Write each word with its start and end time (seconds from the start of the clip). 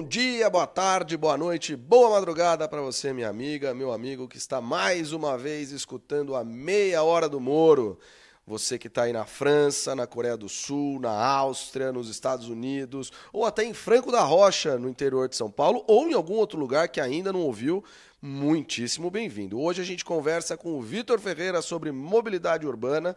Bom 0.00 0.08
dia, 0.08 0.48
boa 0.48 0.66
tarde, 0.66 1.14
boa 1.14 1.36
noite, 1.36 1.76
boa 1.76 2.08
madrugada 2.08 2.66
para 2.66 2.80
você, 2.80 3.12
minha 3.12 3.28
amiga, 3.28 3.74
meu 3.74 3.92
amigo 3.92 4.26
que 4.26 4.38
está 4.38 4.58
mais 4.58 5.12
uma 5.12 5.36
vez 5.36 5.72
escutando 5.72 6.34
a 6.34 6.42
meia 6.42 7.02
hora 7.02 7.28
do 7.28 7.38
Moro. 7.38 7.98
Você 8.46 8.78
que 8.78 8.86
está 8.86 9.02
aí 9.02 9.12
na 9.12 9.26
França, 9.26 9.94
na 9.94 10.06
Coreia 10.06 10.38
do 10.38 10.48
Sul, 10.48 10.98
na 11.00 11.12
Áustria, 11.12 11.92
nos 11.92 12.08
Estados 12.08 12.48
Unidos, 12.48 13.12
ou 13.30 13.44
até 13.44 13.62
em 13.62 13.74
Franco 13.74 14.10
da 14.10 14.22
Rocha, 14.22 14.78
no 14.78 14.88
interior 14.88 15.28
de 15.28 15.36
São 15.36 15.50
Paulo, 15.50 15.84
ou 15.86 16.08
em 16.08 16.14
algum 16.14 16.36
outro 16.36 16.58
lugar 16.58 16.88
que 16.88 16.98
ainda 16.98 17.30
não 17.30 17.42
ouviu, 17.42 17.84
muitíssimo 18.22 19.10
bem-vindo. 19.10 19.60
Hoje 19.60 19.82
a 19.82 19.84
gente 19.84 20.02
conversa 20.02 20.56
com 20.56 20.78
o 20.78 20.80
Vitor 20.80 21.20
Ferreira 21.20 21.60
sobre 21.60 21.92
mobilidade 21.92 22.66
urbana, 22.66 23.14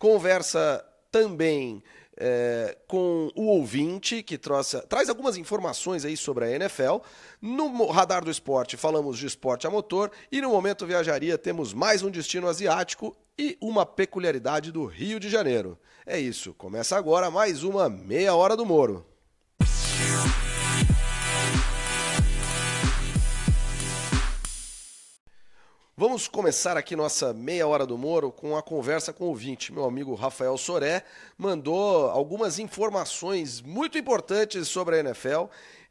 conversa 0.00 0.84
também 1.12 1.80
é, 2.16 2.76
com 2.86 3.30
o 3.34 3.46
ouvinte, 3.46 4.22
que 4.22 4.38
trouxe, 4.38 4.80
traz 4.86 5.08
algumas 5.08 5.36
informações 5.36 6.04
aí 6.04 6.16
sobre 6.16 6.44
a 6.44 6.50
NFL. 6.50 6.98
No 7.40 7.86
Radar 7.86 8.24
do 8.24 8.30
Esporte 8.30 8.76
falamos 8.76 9.18
de 9.18 9.26
esporte 9.26 9.66
a 9.66 9.70
motor 9.70 10.10
e 10.30 10.40
no 10.40 10.50
Momento 10.50 10.86
Viajaria 10.86 11.36
temos 11.36 11.72
mais 11.72 12.02
um 12.02 12.10
destino 12.10 12.48
asiático 12.48 13.16
e 13.38 13.56
uma 13.60 13.84
peculiaridade 13.84 14.70
do 14.70 14.84
Rio 14.84 15.18
de 15.18 15.28
Janeiro. 15.28 15.78
É 16.06 16.18
isso, 16.18 16.54
começa 16.54 16.96
agora 16.96 17.30
mais 17.30 17.64
uma 17.64 17.88
Meia 17.88 18.34
Hora 18.34 18.56
do 18.56 18.64
Moro. 18.64 19.04
Vamos 25.96 26.26
começar 26.26 26.76
aqui 26.76 26.96
nossa 26.96 27.32
meia 27.32 27.68
hora 27.68 27.86
do 27.86 27.96
Moro 27.96 28.32
com 28.32 28.56
a 28.56 28.62
conversa 28.64 29.12
com 29.12 29.26
o 29.26 29.28
ouvinte. 29.28 29.72
Meu 29.72 29.84
amigo 29.84 30.12
Rafael 30.16 30.58
Soré 30.58 31.04
mandou 31.38 32.10
algumas 32.10 32.58
informações 32.58 33.60
muito 33.60 33.96
importantes 33.96 34.66
sobre 34.66 34.96
a 34.96 34.98
NFL. 34.98 35.44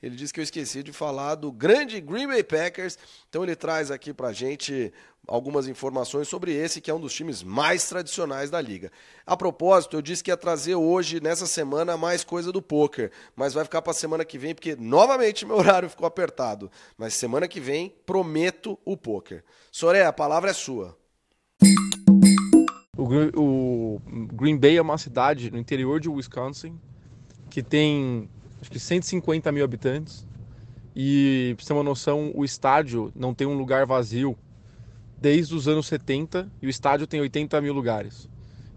Ele 0.04 0.18
disse 0.18 0.34
que 0.34 0.42
eu 0.42 0.44
esqueci 0.44 0.84
de 0.84 0.92
falar 0.92 1.36
do 1.36 1.50
grande 1.50 2.02
Green 2.02 2.28
Bay 2.28 2.44
Packers, 2.44 3.00
então 3.30 3.42
ele 3.42 3.56
traz 3.56 3.90
aqui 3.90 4.14
pra 4.14 4.34
gente 4.34 4.92
algumas 5.26 5.66
informações 5.66 6.28
sobre 6.28 6.52
esse, 6.54 6.82
que 6.82 6.92
é 6.92 6.94
um 6.94 7.00
dos 7.00 7.14
times 7.14 7.42
mais 7.42 7.88
tradicionais 7.88 8.50
da 8.50 8.60
liga. 8.60 8.92
A 9.26 9.38
propósito, 9.38 9.96
eu 9.96 10.02
disse 10.02 10.22
que 10.22 10.30
ia 10.30 10.36
trazer 10.36 10.76
hoje, 10.76 11.22
nessa 11.22 11.48
semana, 11.48 11.96
mais 11.96 12.22
coisa 12.22 12.52
do 12.52 12.62
poker, 12.62 13.12
mas 13.34 13.54
vai 13.54 13.64
ficar 13.64 13.82
para 13.82 13.94
semana 13.94 14.26
que 14.26 14.38
vem, 14.38 14.54
porque 14.54 14.76
novamente 14.76 15.46
meu 15.46 15.56
horário 15.64 15.90
ficou 15.90 16.06
apertado. 16.06 16.70
Mas 16.98 17.14
semana 17.14 17.48
que 17.48 17.62
vem, 17.62 17.96
prometo 18.06 18.78
o 18.84 18.98
poker. 18.98 19.42
Soré, 19.72 20.06
a 20.06 20.12
palavra 20.12 20.50
é 20.50 20.54
sua. 20.54 20.98
O, 22.98 23.42
o 23.42 24.02
Green 24.34 24.58
Bay 24.58 24.76
é 24.76 24.82
uma 24.82 24.98
cidade 24.98 25.50
no 25.50 25.58
interior 25.58 26.02
de 26.02 26.10
Wisconsin 26.10 26.78
que 27.50 27.62
tem 27.62 28.28
acho 28.64 28.72
que 28.72 28.80
150 28.80 29.52
mil 29.52 29.64
habitantes. 29.64 30.26
E, 30.96 31.54
pra 31.56 31.64
você 31.64 31.68
ter 31.68 31.74
uma 31.74 31.84
noção, 31.84 32.32
o 32.34 32.46
estádio 32.46 33.12
não 33.16 33.34
tem 33.34 33.46
um 33.46 33.58
lugar 33.58 33.86
vazio 33.86 34.38
desde 35.20 35.54
os 35.54 35.68
anos 35.68 35.86
70 35.88 36.50
e 36.62 36.68
o 36.68 36.70
estádio 36.70 37.06
tem 37.06 37.20
80 37.20 37.60
mil 37.62 37.74
lugares. 37.74 38.30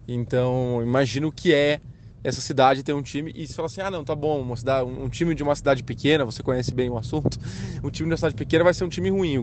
Então, 0.08 0.80
imagina 0.82 1.26
o 1.26 1.32
que 1.32 1.54
é 1.54 1.80
essa 2.24 2.40
cidade 2.40 2.82
ter 2.82 2.92
um 2.92 3.02
time 3.02 3.32
e 3.34 3.46
você 3.46 3.54
fala 3.54 3.66
assim: 3.66 3.80
ah, 3.80 3.90
não, 3.90 4.04
tá 4.04 4.14
bom, 4.14 4.40
uma 4.40 4.56
cidade, 4.56 4.88
um 4.88 5.08
time 5.08 5.34
de 5.34 5.42
uma 5.42 5.54
cidade 5.54 5.84
pequena, 5.84 6.24
você 6.24 6.42
conhece 6.42 6.74
bem 6.74 6.90
o 6.90 6.98
assunto, 6.98 7.38
um 7.84 7.90
time 7.90 8.08
de 8.08 8.12
uma 8.12 8.16
cidade 8.16 8.34
pequena 8.34 8.64
vai 8.64 8.74
ser 8.74 8.84
um 8.84 8.88
time 8.88 9.10
ruim, 9.10 9.36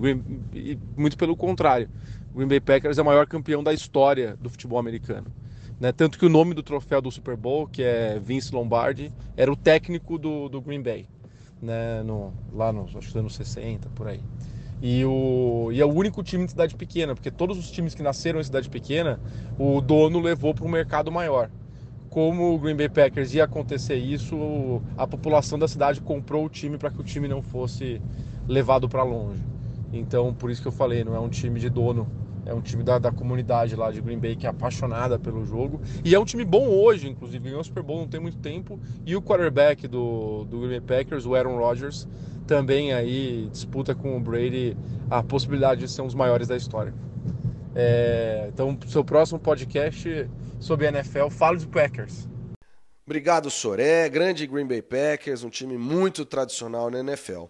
muito 0.97 1.17
pelo 1.17 1.37
contrário. 1.37 1.89
O 2.33 2.37
Green 2.37 2.47
Bay 2.47 2.59
Packers 2.59 2.97
é 2.97 3.01
o 3.01 3.05
maior 3.05 3.27
campeão 3.27 3.63
da 3.63 3.73
história 3.73 4.35
do 4.41 4.49
futebol 4.49 4.79
americano. 4.79 5.27
Né? 5.83 5.91
Tanto 5.91 6.17
que 6.17 6.25
o 6.25 6.29
nome 6.29 6.53
do 6.53 6.63
troféu 6.63 7.01
do 7.01 7.11
Super 7.11 7.35
Bowl, 7.35 7.67
que 7.67 7.83
é 7.83 8.17
Vince 8.17 8.55
Lombardi, 8.55 9.11
era 9.35 9.51
o 9.51 9.55
técnico 9.55 10.17
do, 10.17 10.47
do 10.47 10.61
Green 10.61 10.81
Bay, 10.81 11.05
né? 11.61 12.01
no, 12.03 12.31
lá 12.53 12.71
nos 12.71 13.13
anos 13.13 13.35
60, 13.35 13.89
por 13.89 14.07
aí. 14.07 14.21
E, 14.81 15.03
o, 15.03 15.71
e 15.73 15.81
é 15.81 15.85
o 15.85 15.91
único 15.91 16.23
time 16.23 16.45
de 16.45 16.51
cidade 16.51 16.73
pequena, 16.73 17.13
porque 17.13 17.29
todos 17.29 17.57
os 17.57 17.69
times 17.69 17.93
que 17.93 18.01
nasceram 18.01 18.39
em 18.39 18.43
cidade 18.45 18.69
pequena, 18.69 19.19
o 19.59 19.81
dono 19.81 20.21
levou 20.21 20.53
para 20.53 20.63
um 20.63 20.69
mercado 20.69 21.11
maior. 21.11 21.49
Como 22.09 22.55
o 22.55 22.57
Green 22.57 22.77
Bay 22.77 22.87
Packers 22.87 23.33
ia 23.33 23.43
acontecer 23.43 23.95
isso, 23.95 24.81
a 24.97 25.05
população 25.05 25.59
da 25.59 25.67
cidade 25.67 25.99
comprou 25.99 26.45
o 26.45 26.49
time 26.49 26.77
para 26.77 26.91
que 26.91 27.01
o 27.01 27.03
time 27.03 27.27
não 27.27 27.41
fosse 27.41 28.01
levado 28.47 28.87
para 28.87 29.03
longe. 29.03 29.43
Então, 29.91 30.33
por 30.33 30.49
isso 30.49 30.61
que 30.61 30.67
eu 30.69 30.71
falei, 30.71 31.03
não 31.03 31.13
é 31.13 31.19
um 31.19 31.29
time 31.29 31.59
de 31.59 31.69
dono, 31.69 32.07
é 32.45 32.53
um 32.53 32.61
time 32.61 32.83
da, 32.83 32.99
da 32.99 33.11
comunidade 33.11 33.75
lá 33.75 33.91
de 33.91 34.01
Green 34.01 34.19
Bay 34.19 34.35
que 34.35 34.45
é 34.45 34.49
apaixonada 34.49 35.17
pelo 35.17 35.45
jogo. 35.45 35.81
E 36.03 36.13
é 36.13 36.19
um 36.19 36.25
time 36.25 36.43
bom 36.43 36.67
hoje, 36.67 37.07
inclusive, 37.09 37.43
ganhou 37.43 37.61
o 37.61 37.63
Super 37.63 37.83
Bowl 37.83 37.99
não 37.99 38.07
tem 38.07 38.19
muito 38.19 38.37
tempo. 38.37 38.79
E 39.05 39.15
o 39.15 39.21
quarterback 39.21 39.87
do, 39.87 40.45
do 40.45 40.59
Green 40.59 40.79
Bay 40.79 40.81
Packers, 40.81 41.25
o 41.25 41.35
Aaron 41.35 41.57
Rodgers, 41.57 42.07
também 42.45 42.93
aí 42.93 43.47
disputa 43.51 43.95
com 43.95 44.17
o 44.17 44.19
Brady 44.19 44.77
a 45.09 45.23
possibilidade 45.23 45.81
de 45.81 45.87
ser 45.89 46.01
um 46.01 46.05
dos 46.05 46.15
maiores 46.15 46.47
da 46.47 46.57
história. 46.57 46.93
É, 47.75 48.49
então, 48.53 48.77
seu 48.87 49.03
próximo 49.03 49.39
podcast 49.39 50.29
sobre 50.59 50.87
NFL, 50.87 51.29
fala 51.29 51.57
de 51.57 51.67
Packers. 51.67 52.27
Obrigado, 53.05 53.49
Soré. 53.49 54.07
Grande 54.09 54.47
Green 54.47 54.65
Bay 54.65 54.81
Packers, 54.81 55.43
um 55.43 55.49
time 55.49 55.77
muito 55.77 56.25
tradicional 56.25 56.89
na 56.89 56.99
NFL. 56.99 57.45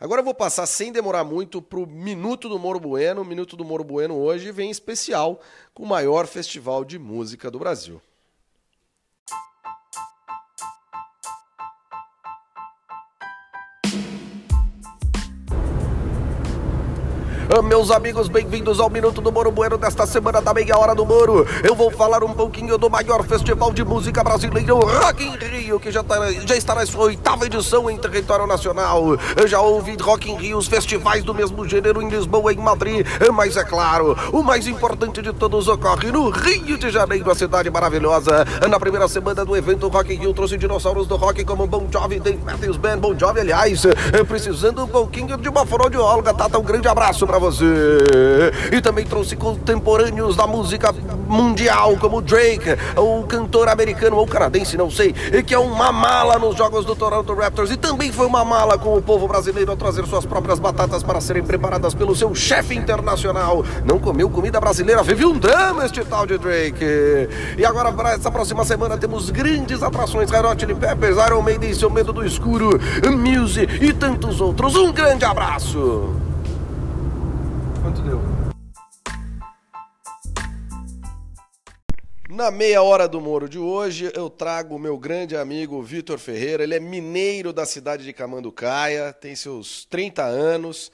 Agora 0.00 0.22
eu 0.22 0.24
vou 0.24 0.32
passar 0.32 0.64
sem 0.64 0.90
demorar 0.90 1.24
muito 1.24 1.60
para 1.60 1.78
o 1.78 1.86
Minuto 1.86 2.48
do 2.48 2.58
Moro 2.58 2.80
Bueno. 2.80 3.20
O 3.20 3.24
Minuto 3.24 3.54
do 3.54 3.66
Moro 3.66 3.84
Bueno 3.84 4.16
hoje 4.16 4.50
vem 4.50 4.70
especial 4.70 5.38
com 5.74 5.82
o 5.82 5.86
maior 5.86 6.26
festival 6.26 6.86
de 6.86 6.98
música 6.98 7.50
do 7.50 7.58
Brasil. 7.58 8.00
Meus 17.58 17.90
amigos, 17.90 18.28
bem-vindos 18.28 18.78
ao 18.78 18.88
Minuto 18.88 19.20
do 19.20 19.32
Moro 19.32 19.50
Bueno 19.50 19.76
desta 19.76 20.06
semana 20.06 20.40
da 20.40 20.54
meia 20.54 20.78
hora 20.78 20.94
do 20.94 21.04
Moro. 21.04 21.44
Eu 21.64 21.74
vou 21.74 21.90
falar 21.90 22.22
um 22.22 22.32
pouquinho 22.32 22.78
do 22.78 22.88
maior 22.88 23.24
festival 23.24 23.72
de 23.72 23.84
música 23.84 24.22
brasileira, 24.22 24.72
o 24.72 24.78
Rock 24.78 25.24
in 25.24 25.36
Rio, 25.36 25.80
que 25.80 25.90
já, 25.90 26.02
tá, 26.02 26.30
já 26.46 26.56
está 26.56 26.76
na 26.76 26.86
sua 26.86 27.06
oitava 27.06 27.44
edição 27.44 27.90
em 27.90 27.98
território 27.98 28.46
nacional. 28.46 29.18
Já 29.46 29.60
ouvi 29.60 29.96
Rock 30.00 30.30
in 30.30 30.36
Rio, 30.36 30.58
os 30.58 30.68
festivais 30.68 31.24
do 31.24 31.34
mesmo 31.34 31.68
gênero 31.68 32.00
em 32.00 32.08
Lisboa 32.08 32.52
e 32.52 32.56
em 32.56 32.60
Madrid, 32.60 33.04
mas 33.34 33.56
é 33.56 33.64
claro, 33.64 34.16
o 34.32 34.44
mais 34.44 34.68
importante 34.68 35.20
de 35.20 35.32
todos 35.32 35.66
ocorre 35.66 36.12
no 36.12 36.30
Rio 36.30 36.78
de 36.78 36.88
Janeiro, 36.88 37.30
a 37.30 37.34
cidade 37.34 37.68
maravilhosa. 37.68 38.46
Na 38.70 38.78
primeira 38.78 39.08
semana 39.08 39.44
do 39.44 39.56
evento, 39.56 39.88
Rock 39.88 40.14
in 40.14 40.18
Rio 40.18 40.32
trouxe 40.32 40.56
dinossauros 40.56 41.08
do 41.08 41.16
rock 41.16 41.44
como 41.44 41.66
Bon 41.66 41.86
Jovi, 41.90 42.20
Dave 42.20 42.38
Matthews 42.44 42.76
Band, 42.76 42.98
Bon 42.98 43.18
Jovi, 43.18 43.40
aliás, 43.40 43.82
precisando 44.28 44.84
um 44.84 44.88
pouquinho 44.88 45.36
de 45.36 45.48
uma 45.48 45.66
fonoaudióloga, 45.66 46.32
Tata, 46.32 46.56
um 46.56 46.62
grande 46.62 46.86
abraço 46.86 47.26
pra 47.26 47.39
você. 47.40 47.64
E 48.70 48.80
também 48.80 49.04
trouxe 49.04 49.34
contemporâneos 49.34 50.36
da 50.36 50.46
música 50.46 50.94
mundial, 51.26 51.96
como 51.96 52.20
Drake, 52.20 52.76
o 52.96 53.24
cantor 53.24 53.68
americano 53.68 54.16
ou 54.16 54.26
canadense, 54.26 54.76
não 54.76 54.90
sei, 54.90 55.12
que 55.12 55.54
é 55.54 55.58
uma 55.58 55.90
mala 55.90 56.38
nos 56.38 56.56
jogos 56.56 56.84
do 56.84 56.94
Toronto 56.94 57.32
Raptors. 57.34 57.70
E 57.70 57.76
também 57.76 58.12
foi 58.12 58.26
uma 58.26 58.44
mala 58.44 58.76
com 58.76 58.96
o 58.96 59.02
povo 59.02 59.26
brasileiro 59.26 59.72
a 59.72 59.76
trazer 59.76 60.06
suas 60.06 60.26
próprias 60.26 60.58
batatas 60.58 61.02
para 61.02 61.20
serem 61.20 61.42
preparadas 61.42 61.94
pelo 61.94 62.14
seu 62.14 62.34
chefe 62.34 62.74
internacional. 62.74 63.64
Não 63.84 63.98
comeu 63.98 64.28
comida 64.28 64.60
brasileira, 64.60 65.02
vive 65.02 65.24
um 65.24 65.38
drama 65.38 65.86
este 65.86 66.04
tal 66.04 66.26
de 66.26 66.36
Drake. 66.36 66.84
E 67.56 67.64
agora, 67.64 67.92
para 67.92 68.12
essa 68.12 68.30
próxima 68.30 68.64
semana, 68.64 68.98
temos 68.98 69.30
grandes 69.30 69.82
atrações: 69.82 70.30
Red 70.30 70.42
Chili 70.58 70.74
Peppers, 70.74 71.16
Iron 71.26 71.42
Maiden, 71.42 71.72
Seu 71.72 71.88
Medo 71.88 72.12
do 72.12 72.24
Escuro, 72.24 72.78
Muse 73.10 73.66
e 73.80 73.92
tantos 73.92 74.40
outros. 74.40 74.76
Um 74.76 74.92
grande 74.92 75.24
abraço! 75.24 76.29
Quanto 77.90 78.02
deu? 78.02 78.20
Na 82.28 82.52
meia 82.52 82.82
hora 82.82 83.08
do 83.08 83.20
Moro 83.20 83.48
de 83.48 83.58
hoje, 83.58 84.12
eu 84.14 84.30
trago 84.30 84.76
o 84.76 84.78
meu 84.78 84.96
grande 84.96 85.36
amigo 85.36 85.82
Vitor 85.82 86.16
Ferreira. 86.16 86.62
Ele 86.62 86.76
é 86.76 86.80
mineiro 86.80 87.52
da 87.52 87.66
cidade 87.66 88.04
de 88.04 88.12
Camanducaia, 88.12 89.12
tem 89.12 89.34
seus 89.34 89.84
30 89.86 90.22
anos. 90.22 90.92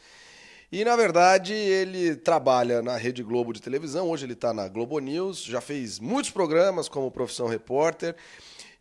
E 0.77 0.85
na 0.85 0.95
verdade 0.95 1.55
ele 1.55 2.15
trabalha 2.17 2.83
na 2.83 2.99
Rede 2.99 3.23
Globo 3.23 3.51
de 3.51 3.63
televisão, 3.63 4.11
hoje 4.11 4.27
ele 4.27 4.35
está 4.35 4.53
na 4.53 4.69
Globo 4.69 4.99
News, 4.99 5.43
já 5.43 5.59
fez 5.59 5.99
muitos 5.99 6.31
programas 6.31 6.87
como 6.87 7.11
Profissão 7.11 7.47
Repórter 7.47 8.15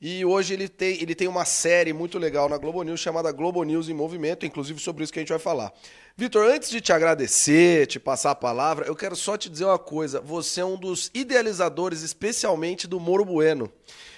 e 0.01 0.25
hoje 0.25 0.53
ele 0.53 0.67
tem, 0.67 1.01
ele 1.01 1.15
tem 1.15 1.25
uma 1.25 1.45
série 1.45 1.93
muito 1.93 2.19
legal 2.19 2.49
na 2.49 2.57
Globo 2.57 2.83
News 2.83 2.99
chamada 2.99 3.31
Globo 3.31 3.63
News 3.63 3.87
em 3.87 3.93
Movimento, 3.93 4.45
inclusive 4.45 4.77
sobre 4.77 5.05
isso 5.05 5.13
que 5.13 5.19
a 5.19 5.21
gente 5.21 5.29
vai 5.29 5.39
falar. 5.39 5.71
Vitor, 6.17 6.45
antes 6.45 6.69
de 6.69 6.81
te 6.81 6.91
agradecer, 6.91 7.87
te 7.87 7.97
passar 7.97 8.31
a 8.31 8.35
palavra, 8.35 8.85
eu 8.87 8.95
quero 8.95 9.15
só 9.15 9.37
te 9.37 9.49
dizer 9.49 9.63
uma 9.63 9.79
coisa. 9.79 10.19
Você 10.19 10.59
é 10.59 10.65
um 10.65 10.75
dos 10.75 11.09
idealizadores, 11.13 12.01
especialmente 12.01 12.87
do 12.87 12.99
Moro 12.99 13.23
Bueno. 13.23 13.71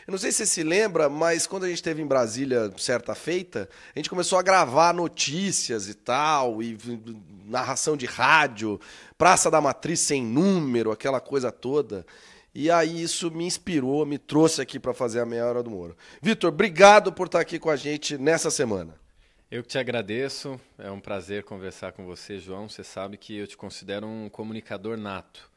Eu 0.07 0.13
não 0.13 0.18
sei 0.18 0.31
se 0.31 0.38
você 0.38 0.45
se 0.45 0.63
lembra, 0.63 1.09
mas 1.09 1.45
quando 1.45 1.65
a 1.65 1.68
gente 1.68 1.80
esteve 1.80 2.01
em 2.01 2.07
Brasília, 2.07 2.71
certa 2.77 3.13
feita, 3.13 3.69
a 3.94 4.00
gente 4.00 4.09
começou 4.09 4.39
a 4.39 4.42
gravar 4.42 4.94
notícias 4.94 5.89
e 5.89 5.94
tal, 5.94 6.63
e 6.63 6.77
narração 7.44 7.98
de 7.98 8.06
rádio, 8.06 8.80
Praça 9.18 9.51
da 9.51 9.59
Matriz 9.59 10.00
sem 10.00 10.24
número, 10.24 10.92
aquela 10.92 11.19
coisa 11.19 11.51
toda. 11.51 12.06
E 12.56 12.71
aí 12.71 13.04
isso 13.04 13.30
me 13.30 13.44
inspirou, 13.44 14.06
me 14.06 14.18
trouxe 14.18 14.62
aqui 14.62 14.80
para 14.80 14.94
fazer 14.94 15.19
a 15.19 15.25
meia 15.25 15.45
hora 15.45 15.62
do 15.62 15.69
Moro. 15.69 15.98
Vitor, 16.21 16.53
obrigado 16.53 17.12
por 17.12 17.25
estar 17.25 17.42
aqui 17.42 17.60
com 17.60 17.69
a 17.69 17.75
gente 17.75 18.18
nessa 18.18 18.50
semana. 18.50 18.95
Eu 19.51 19.62
que 19.62 19.68
te 19.68 19.77
agradeço, 19.77 20.57
é 20.77 20.89
um 20.89 21.01
prazer 21.01 21.44
conversar 21.44 21.92
com 21.92 22.06
você, 22.06 22.39
João. 22.39 22.69
Você 22.69 22.81
sabe 22.81 23.18
que 23.18 23.36
eu 23.36 23.45
te 23.45 23.57
considero 23.57 24.07
um 24.07 24.30
comunicador 24.30 24.95
nato. 24.95 25.51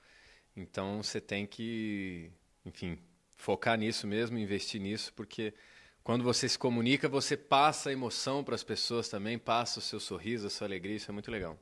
Então 0.56 1.04
você 1.04 1.20
tem 1.20 1.46
que, 1.46 2.32
enfim, 2.66 2.98
focar 3.40 3.78
nisso 3.78 4.06
mesmo, 4.06 4.38
investir 4.38 4.80
nisso, 4.80 5.12
porque 5.16 5.54
quando 6.04 6.22
você 6.22 6.48
se 6.48 6.58
comunica, 6.58 7.08
você 7.08 7.36
passa 7.36 7.88
a 7.88 7.92
emoção 7.92 8.44
para 8.44 8.54
as 8.54 8.62
pessoas 8.62 9.08
também, 9.08 9.38
passa 9.38 9.78
o 9.78 9.82
seu 9.82 9.98
sorriso, 9.98 10.46
a 10.46 10.50
sua 10.50 10.66
alegria, 10.66 10.96
isso 10.96 11.10
é 11.10 11.14
muito 11.14 11.30
legal. 11.30 11.58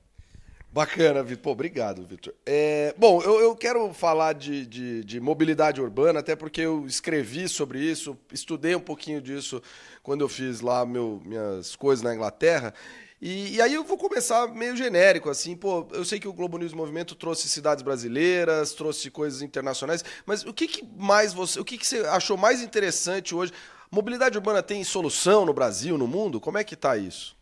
Bacana, 0.71 1.23
Vitor. 1.23 1.53
obrigado, 1.53 2.05
Vitor. 2.05 2.35
É, 2.45 2.95
bom, 2.99 3.23
eu, 3.23 3.41
eu, 3.41 3.57
quero 3.57 3.93
falar 3.95 4.35
de, 4.35 4.67
de, 4.67 5.03
de, 5.03 5.21
mobilidade 5.21 5.81
urbana, 5.81 6.21
até 6.21 6.37
porque 6.37 6.61
eu 6.61 6.85
escrevi 6.85 7.49
sobre 7.49 7.81
isso, 7.81 8.19
estudei 8.33 8.75
um 8.75 8.81
pouquinho 8.81 9.21
disso 9.21 9.63
quando 10.03 10.21
eu 10.21 10.29
fiz 10.29 10.61
lá 10.61 10.85
meu, 10.85 11.23
minhas 11.25 11.75
coisas 11.75 12.03
na 12.03 12.15
Inglaterra. 12.15 12.75
E, 13.21 13.57
e, 13.57 13.61
aí 13.61 13.75
eu 13.75 13.83
vou 13.83 13.99
começar 13.99 14.47
meio 14.49 14.77
genérico, 14.77 15.29
assim, 15.29 15.57
pô, 15.57 15.89
eu 15.93 16.05
sei 16.05 16.21
que 16.21 16.29
o 16.29 16.33
Globo 16.33 16.57
News 16.57 16.73
Movimento 16.73 17.17
trouxe 17.17 17.49
cidades 17.49 17.83
brasileiras, 17.83 18.73
trouxe 18.73 19.11
coisas 19.11 19.43
internacionais, 19.43 20.05
mas 20.25 20.45
o 20.45 20.55
que, 20.55 20.69
que 20.69 20.89
mais 20.97 21.33
você, 21.33 21.59
o 21.59 21.65
que, 21.65 21.77
que 21.77 21.87
você 21.87 21.99
achou 22.07 22.37
mais 22.37 22.63
interessante 22.63 23.35
hoje? 23.35 23.53
Mobilidade 23.91 24.37
urbana 24.37 24.63
tem 24.63 24.85
solução 24.85 25.45
no 25.45 25.53
Brasil, 25.53 25.99
no 25.99 26.07
mundo? 26.07 26.41
Como 26.41 26.59
é 26.59 26.65
que 26.65 26.75
está 26.75 26.97
isso? 26.97 27.37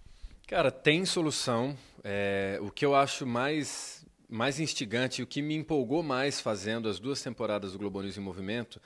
Cara, 0.47 0.71
tem 0.71 1.05
solução. 1.05 1.77
É, 2.05 2.59
o 2.63 2.71
que 2.71 2.87
eu 2.87 2.95
acho 2.95 3.27
mais, 3.27 4.07
mais 4.29 4.61
instigante, 4.61 5.23
o 5.23 5.27
que 5.27 5.43
me 5.43 5.57
empolgou 5.57 6.03
mais 6.05 6.41
fazendo 6.41 6.89
as 6.89 7.01
duas 7.01 7.21
temporadas 7.21 7.73
do 7.73 7.79
Globo 7.79 8.01
News 8.01 8.17
em 8.17 8.21
Movimento, 8.21 8.81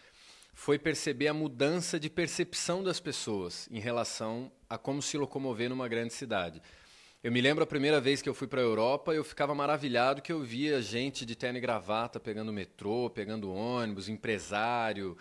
foi 0.55 0.79
perceber 0.79 1.29
a 1.29 1.35
mudança 1.35 2.01
de 2.01 2.11
percepção 2.11 2.83
das 2.83 2.99
pessoas 2.99 3.69
em 3.71 3.79
relação 3.79 4.51
a 4.69 4.77
como 4.77 5.03
se 5.03 5.19
locomover 5.19 5.69
numa 5.69 5.87
grande 5.87 6.15
cidade. 6.15 6.63
Eu 7.23 7.31
me 7.31 7.43
lembro 7.43 7.63
a 7.63 7.67
primeira 7.67 8.01
vez 8.01 8.23
que 8.23 8.29
eu 8.31 8.33
fui 8.33 8.47
para 8.47 8.63
a 8.63 8.65
Europa, 8.65 9.13
eu 9.13 9.23
ficava 9.23 9.55
maravilhado 9.55 10.23
que 10.23 10.33
eu 10.33 10.41
via 10.41 10.81
gente 10.81 11.27
de 11.27 11.37
terno 11.37 11.59
e 11.59 11.61
gravata 11.61 12.19
pegando 12.19 12.51
metrô, 12.51 13.11
pegando 13.11 13.53
ônibus, 13.53 14.09
empresário, 14.09 15.19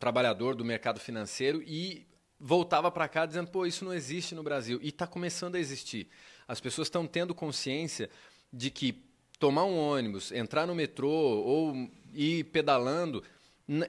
trabalhador 0.00 0.56
do 0.56 0.64
mercado 0.64 0.98
financeiro 0.98 1.62
e 1.62 2.04
voltava 2.40 2.90
para 2.90 3.06
cá 3.06 3.24
dizendo, 3.24 3.48
pô, 3.52 3.64
isso 3.64 3.84
não 3.84 3.94
existe 3.94 4.34
no 4.34 4.42
Brasil. 4.42 4.80
E 4.82 4.88
está 4.88 5.06
começando 5.06 5.54
a 5.54 5.60
existir. 5.60 6.08
As 6.48 6.58
pessoas 6.58 6.88
estão 6.88 7.06
tendo 7.06 7.36
consciência 7.36 8.10
de 8.52 8.68
que 8.68 9.04
tomar 9.38 9.64
um 9.64 9.78
ônibus, 9.78 10.32
entrar 10.32 10.66
no 10.66 10.74
metrô 10.74 11.08
ou 11.08 11.88
ir 12.14 12.42
pedalando 12.46 13.22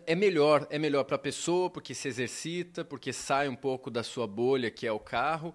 é 0.06 0.14
melhor, 0.14 0.68
é 0.70 0.78
melhor 0.78 1.04
para 1.04 1.16
a 1.16 1.20
pessoa 1.20 1.68
porque 1.68 1.96
se 1.96 2.08
exercita, 2.08 2.86
porque 2.86 3.12
sai 3.12 3.48
um 3.48 3.56
pouco 3.56 3.90
da 3.90 4.04
sua 4.04 4.28
bolha 4.28 4.70
que 4.70 4.86
é 4.86 4.92
o 4.92 5.00
carro, 5.00 5.54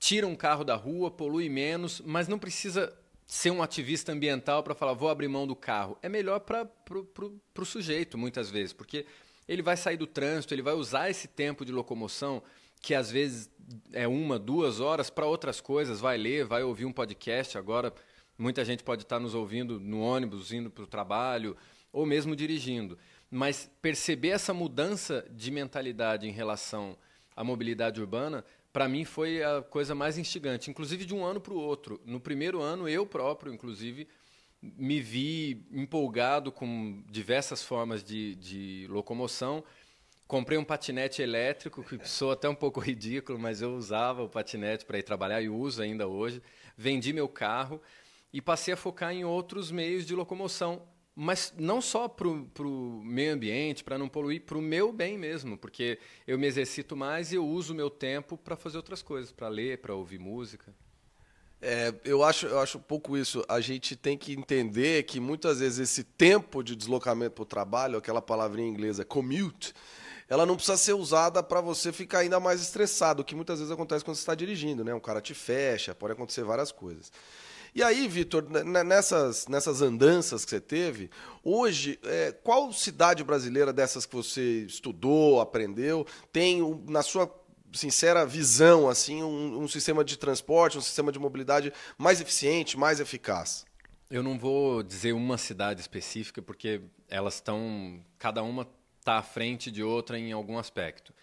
tira 0.00 0.26
um 0.26 0.34
carro 0.34 0.64
da 0.64 0.74
rua, 0.74 1.10
polui 1.10 1.48
menos, 1.48 2.00
mas 2.00 2.26
não 2.26 2.38
precisa 2.38 2.92
ser 3.26 3.50
um 3.52 3.62
ativista 3.62 4.10
ambiental 4.10 4.62
para 4.62 4.74
falar 4.74 4.94
vou 4.94 5.08
abrir 5.08 5.28
mão 5.28 5.46
do 5.46 5.54
carro. 5.54 5.96
É 6.02 6.08
melhor 6.08 6.40
para 6.40 6.66
o 6.90 7.64
sujeito 7.64 8.18
muitas 8.18 8.50
vezes, 8.50 8.72
porque 8.72 9.06
ele 9.46 9.62
vai 9.62 9.76
sair 9.76 9.96
do 9.96 10.06
trânsito, 10.06 10.54
ele 10.54 10.62
vai 10.62 10.74
usar 10.74 11.10
esse 11.10 11.28
tempo 11.28 11.64
de 11.64 11.70
locomoção 11.70 12.42
que 12.80 12.94
às 12.94 13.10
vezes 13.10 13.50
é 13.92 14.08
uma, 14.08 14.38
duas 14.38 14.80
horas 14.80 15.10
para 15.10 15.26
outras 15.26 15.60
coisas, 15.60 16.00
vai 16.00 16.16
ler, 16.16 16.46
vai 16.46 16.62
ouvir 16.62 16.86
um 16.86 16.92
podcast. 16.92 17.58
Agora, 17.58 17.92
muita 18.38 18.64
gente 18.64 18.82
pode 18.82 19.02
estar 19.02 19.20
nos 19.20 19.34
ouvindo 19.34 19.78
no 19.78 20.00
ônibus, 20.00 20.50
indo 20.50 20.70
para 20.70 20.84
o 20.84 20.86
trabalho, 20.86 21.56
ou 21.92 22.06
mesmo 22.06 22.34
dirigindo. 22.34 22.98
Mas 23.30 23.70
perceber 23.82 24.30
essa 24.30 24.54
mudança 24.54 25.26
de 25.30 25.50
mentalidade 25.50 26.26
em 26.26 26.32
relação 26.32 26.96
à 27.36 27.44
mobilidade 27.44 28.00
urbana, 28.00 28.44
para 28.72 28.88
mim 28.88 29.04
foi 29.04 29.42
a 29.42 29.62
coisa 29.62 29.94
mais 29.94 30.18
instigante, 30.18 30.70
inclusive 30.70 31.04
de 31.04 31.14
um 31.14 31.24
ano 31.24 31.40
para 31.40 31.54
o 31.54 31.58
outro. 31.58 32.00
No 32.04 32.20
primeiro 32.20 32.60
ano, 32.60 32.88
eu 32.88 33.06
próprio, 33.06 33.52
inclusive, 33.52 34.08
me 34.62 35.00
vi 35.00 35.66
empolgado 35.72 36.52
com 36.52 37.02
diversas 37.08 37.62
formas 37.62 38.04
de, 38.04 38.34
de 38.36 38.86
locomoção 38.88 39.64
Comprei 40.30 40.56
um 40.56 40.62
patinete 40.62 41.20
elétrico, 41.20 41.82
que 41.82 42.08
soa 42.08 42.34
até 42.34 42.48
um 42.48 42.54
pouco 42.54 42.78
ridículo, 42.78 43.36
mas 43.36 43.60
eu 43.60 43.74
usava 43.74 44.22
o 44.22 44.28
patinete 44.28 44.84
para 44.84 44.96
ir 44.96 45.02
trabalhar 45.02 45.42
e 45.42 45.48
uso 45.48 45.82
ainda 45.82 46.06
hoje. 46.06 46.40
Vendi 46.76 47.12
meu 47.12 47.28
carro 47.28 47.82
e 48.32 48.40
passei 48.40 48.72
a 48.72 48.76
focar 48.76 49.12
em 49.12 49.24
outros 49.24 49.72
meios 49.72 50.06
de 50.06 50.14
locomoção, 50.14 50.86
mas 51.22 51.52
não 51.58 51.82
só 51.82 52.08
para 52.08 52.26
o 52.26 53.02
meio 53.04 53.34
ambiente, 53.34 53.84
para 53.84 53.98
não 53.98 54.08
poluir, 54.08 54.40
para 54.40 54.56
o 54.56 54.62
meu 54.62 54.90
bem 54.90 55.18
mesmo, 55.18 55.58
porque 55.58 55.98
eu 56.26 56.38
me 56.38 56.46
exercito 56.46 56.96
mais 56.96 57.30
e 57.30 57.34
eu 57.34 57.46
uso 57.46 57.74
o 57.74 57.76
meu 57.76 57.90
tempo 57.90 58.38
para 58.38 58.56
fazer 58.56 58.78
outras 58.78 59.02
coisas, 59.02 59.30
para 59.30 59.46
ler, 59.46 59.82
para 59.82 59.94
ouvir 59.94 60.18
música. 60.18 60.74
É, 61.60 61.92
eu, 62.06 62.24
acho, 62.24 62.46
eu 62.46 62.58
acho 62.58 62.78
um 62.78 62.80
pouco 62.80 63.18
isso. 63.18 63.44
A 63.50 63.60
gente 63.60 63.94
tem 63.94 64.16
que 64.16 64.32
entender 64.32 65.02
que 65.02 65.20
muitas 65.20 65.60
vezes 65.60 65.90
esse 65.90 66.04
tempo 66.04 66.62
de 66.62 66.74
deslocamento 66.74 67.32
para 67.32 67.42
o 67.42 67.46
trabalho, 67.46 67.98
aquela 67.98 68.22
palavrinha 68.22 68.70
inglesa 68.70 69.04
commute, 69.04 69.74
ela 70.26 70.46
não 70.46 70.56
precisa 70.56 70.78
ser 70.78 70.94
usada 70.94 71.42
para 71.42 71.60
você 71.60 71.92
ficar 71.92 72.20
ainda 72.20 72.40
mais 72.40 72.62
estressado, 72.62 73.20
o 73.20 73.24
que 73.26 73.34
muitas 73.34 73.58
vezes 73.58 73.70
acontece 73.70 74.02
quando 74.02 74.16
você 74.16 74.22
está 74.22 74.34
dirigindo, 74.34 74.82
né? 74.82 74.94
Um 74.94 75.00
cara 75.00 75.20
te 75.20 75.34
fecha, 75.34 75.94
pode 75.94 76.14
acontecer 76.14 76.44
várias 76.44 76.72
coisas. 76.72 77.12
E 77.74 77.82
aí, 77.82 78.08
Vitor, 78.08 78.44
nessas, 78.84 79.46
nessas 79.46 79.80
andanças 79.80 80.44
que 80.44 80.50
você 80.50 80.60
teve, 80.60 81.10
hoje, 81.42 81.98
é, 82.02 82.32
qual 82.32 82.72
cidade 82.72 83.22
brasileira 83.22 83.72
dessas 83.72 84.04
que 84.04 84.14
você 84.14 84.62
estudou, 84.62 85.40
aprendeu, 85.40 86.06
tem, 86.32 86.60
na 86.88 87.02
sua 87.02 87.32
sincera 87.72 88.26
visão, 88.26 88.88
assim, 88.88 89.22
um, 89.22 89.62
um 89.62 89.68
sistema 89.68 90.04
de 90.04 90.16
transporte, 90.16 90.78
um 90.78 90.82
sistema 90.82 91.12
de 91.12 91.18
mobilidade 91.18 91.72
mais 91.96 92.20
eficiente, 92.20 92.76
mais 92.76 92.98
eficaz? 92.98 93.64
Eu 94.10 94.22
não 94.22 94.36
vou 94.36 94.82
dizer 94.82 95.12
uma 95.12 95.38
cidade 95.38 95.80
específica, 95.80 96.42
porque 96.42 96.80
elas 97.08 97.34
estão. 97.34 98.04
Cada 98.18 98.42
uma 98.42 98.66
está 98.98 99.18
à 99.18 99.22
frente 99.22 99.70
de 99.70 99.84
outra 99.84 100.18
em 100.18 100.32
algum 100.32 100.58
aspecto. 100.58 101.14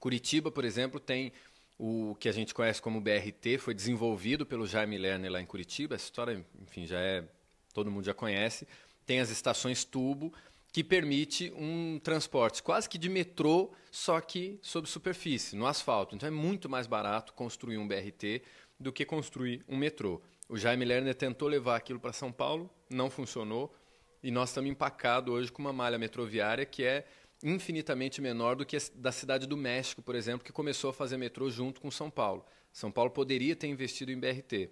Curitiba, 0.00 0.50
por 0.50 0.64
exemplo, 0.64 0.98
tem 0.98 1.32
o 1.78 2.14
que 2.18 2.28
a 2.28 2.32
gente 2.32 2.54
conhece 2.54 2.80
como 2.80 3.00
BRT, 3.00 3.58
foi 3.58 3.74
desenvolvido 3.74 4.46
pelo 4.46 4.66
Jaime 4.66 4.98
Lerner 4.98 5.30
lá 5.30 5.40
em 5.40 5.46
Curitiba. 5.46 5.94
Essa 5.94 6.04
história, 6.04 6.44
enfim, 6.60 6.86
já 6.86 6.98
é 6.98 7.24
todo 7.72 7.90
mundo 7.90 8.04
já 8.04 8.14
conhece. 8.14 8.66
Tem 9.04 9.20
as 9.20 9.30
estações 9.30 9.84
tubo 9.84 10.32
que 10.72 10.82
permite 10.82 11.52
um 11.56 12.00
transporte 12.02 12.62
quase 12.62 12.88
que 12.88 12.96
de 12.96 13.08
metrô, 13.08 13.72
só 13.90 14.20
que 14.20 14.58
sob 14.62 14.88
superfície, 14.88 15.54
no 15.54 15.66
asfalto. 15.66 16.14
Então 16.14 16.26
é 16.26 16.30
muito 16.32 16.68
mais 16.68 16.86
barato 16.86 17.34
construir 17.34 17.76
um 17.76 17.86
BRT 17.86 18.42
do 18.80 18.92
que 18.92 19.04
construir 19.04 19.64
um 19.68 19.76
metrô. 19.76 20.20
O 20.48 20.56
Jaime 20.56 20.84
Lerner 20.84 21.14
tentou 21.14 21.48
levar 21.48 21.76
aquilo 21.76 22.00
para 22.00 22.12
São 22.12 22.32
Paulo, 22.32 22.70
não 22.90 23.10
funcionou, 23.10 23.74
e 24.22 24.30
nós 24.30 24.50
estamos 24.50 24.70
empacados 24.70 25.32
hoje 25.32 25.52
com 25.52 25.60
uma 25.60 25.72
malha 25.72 25.98
metroviária 25.98 26.64
que 26.64 26.84
é 26.84 27.04
infinitamente 27.42 28.20
menor 28.20 28.56
do 28.56 28.64
que 28.64 28.76
da 28.94 29.10
cidade 29.10 29.46
do 29.46 29.56
México, 29.56 30.02
por 30.02 30.14
exemplo, 30.14 30.44
que 30.44 30.52
começou 30.52 30.90
a 30.90 30.94
fazer 30.94 31.16
metrô 31.16 31.50
junto 31.50 31.80
com 31.80 31.90
São 31.90 32.10
Paulo. 32.10 32.44
São 32.72 32.90
Paulo 32.90 33.10
poderia 33.10 33.56
ter 33.56 33.66
investido 33.66 34.12
em 34.12 34.18
BRT. 34.18 34.70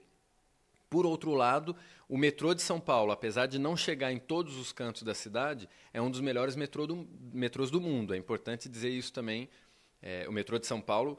Por 0.89 1.07
outro 1.07 1.33
lado, 1.35 1.77
o 2.09 2.17
metrô 2.19 2.55
de 2.55 2.63
São 2.63 2.81
Paulo, 2.81 3.13
apesar 3.13 3.47
de 3.47 3.59
não 3.59 3.77
chegar 3.77 4.13
em 4.13 4.19
todos 4.19 4.57
os 4.57 4.73
cantos 4.73 5.03
da 5.03 5.15
cidade, 5.15 5.69
é 5.93 6.01
um 6.01 6.11
dos 6.11 6.21
melhores 6.21 6.57
metrô 6.57 6.87
do, 6.87 7.09
metrôs 7.33 7.71
do 7.71 7.81
mundo. 7.81 8.15
É 8.15 8.17
importante 8.17 8.69
dizer 8.69 8.91
isso 8.91 9.13
também. 9.13 9.49
É, 10.03 10.29
o 10.29 10.33
metrô 10.33 10.59
de 10.59 10.67
São 10.67 10.81
Paulo 10.81 11.19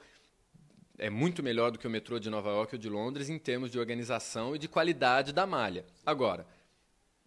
é 0.97 1.09
muito 1.09 1.41
melhor 1.41 1.71
do 1.71 1.79
que 1.79 1.87
o 1.87 1.89
metrô 1.89 2.19
de 2.19 2.29
Nova 2.29 2.49
York 2.49 2.75
ou 2.75 2.79
de 2.79 2.89
Londres 2.89 3.29
em 3.29 3.39
termos 3.39 3.71
de 3.71 3.79
organização 3.79 4.55
e 4.55 4.59
de 4.59 4.67
qualidade 4.67 5.31
da 5.31 5.47
malha. 5.47 5.85
Agora, 6.05 6.45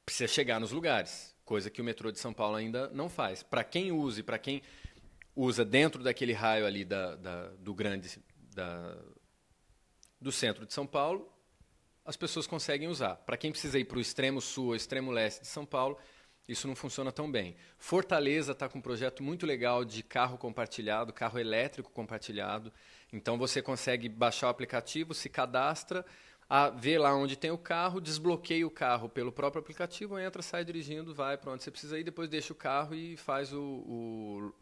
precisa 0.05 0.29
chegar 0.29 0.61
nos 0.61 0.71
lugares 0.71 1.34
coisa 1.45 1.71
que 1.71 1.81
o 1.81 1.85
metrô 1.85 2.11
de 2.11 2.19
São 2.19 2.33
Paulo 2.33 2.57
ainda 2.57 2.89
não 2.89 3.09
faz. 3.09 3.43
Para 3.43 3.63
quem 3.63 3.93
usa 3.93 4.21
e 4.21 4.23
para 4.23 4.39
quem 4.39 4.63
usa 5.37 5.65
dentro 5.65 6.03
daquele 6.03 6.33
raio 6.33 6.67
ali 6.67 6.85
da, 6.85 7.17
da, 7.17 7.49
do 7.59 7.75
grande 7.75 8.19
da, 8.55 8.97
do 10.21 10.33
centro 10.33 10.65
de 10.65 10.73
São 10.73 10.87
Paulo, 10.87 11.31
as 12.05 12.17
pessoas 12.17 12.47
conseguem 12.47 12.89
usar. 12.89 13.17
Para 13.17 13.37
quem 13.37 13.51
precisa 13.51 13.79
ir 13.79 13.85
para 13.85 13.99
o 13.99 14.01
extremo 14.01 14.41
sul 14.41 14.69
ou 14.69 14.77
extremo 14.77 15.11
leste 15.11 15.43
de 15.43 15.49
São 15.49 15.65
Paulo, 15.65 15.99
isso 16.47 16.69
não 16.69 16.77
funciona 16.77 17.11
tão 17.11 17.31
bem. 17.31 17.57
Fortaleza 17.79 18.53
está 18.53 18.69
com 18.69 18.79
um 18.79 18.83
projeto 18.83 19.23
muito 19.23 19.47
legal 19.47 19.85
de 19.85 20.03
carro 20.03 20.37
compartilhado, 20.37 21.13
carro 21.13 21.39
elétrico 21.39 21.91
compartilhado. 21.91 22.71
Então 23.13 23.39
você 23.39 23.63
consegue 23.63 24.09
baixar 24.09 24.49
o 24.49 24.51
aplicativo, 24.51 25.15
se 25.15 25.31
cadastra, 25.31 26.05
a 26.49 26.69
ver 26.71 26.99
lá 26.99 27.15
onde 27.15 27.37
tem 27.37 27.51
o 27.51 27.59
carro, 27.59 28.01
desbloqueia 28.01 28.67
o 28.67 28.71
carro 28.71 29.09
pelo 29.09 29.33
próprio 29.33 29.61
aplicativo, 29.61 30.19
entra, 30.19 30.43
sai 30.43 30.65
dirigindo, 30.65 31.15
vai 31.15 31.37
para 31.37 31.53
onde 31.53 31.63
você 31.63 31.71
precisa 31.71 31.99
ir, 31.99 32.05
depois 32.05 32.29
deixa 32.29 32.53
o 32.53 32.57
carro 32.57 32.95
e 32.95 33.17
faz 33.17 33.53
o, 33.53 33.61
o 33.61 34.53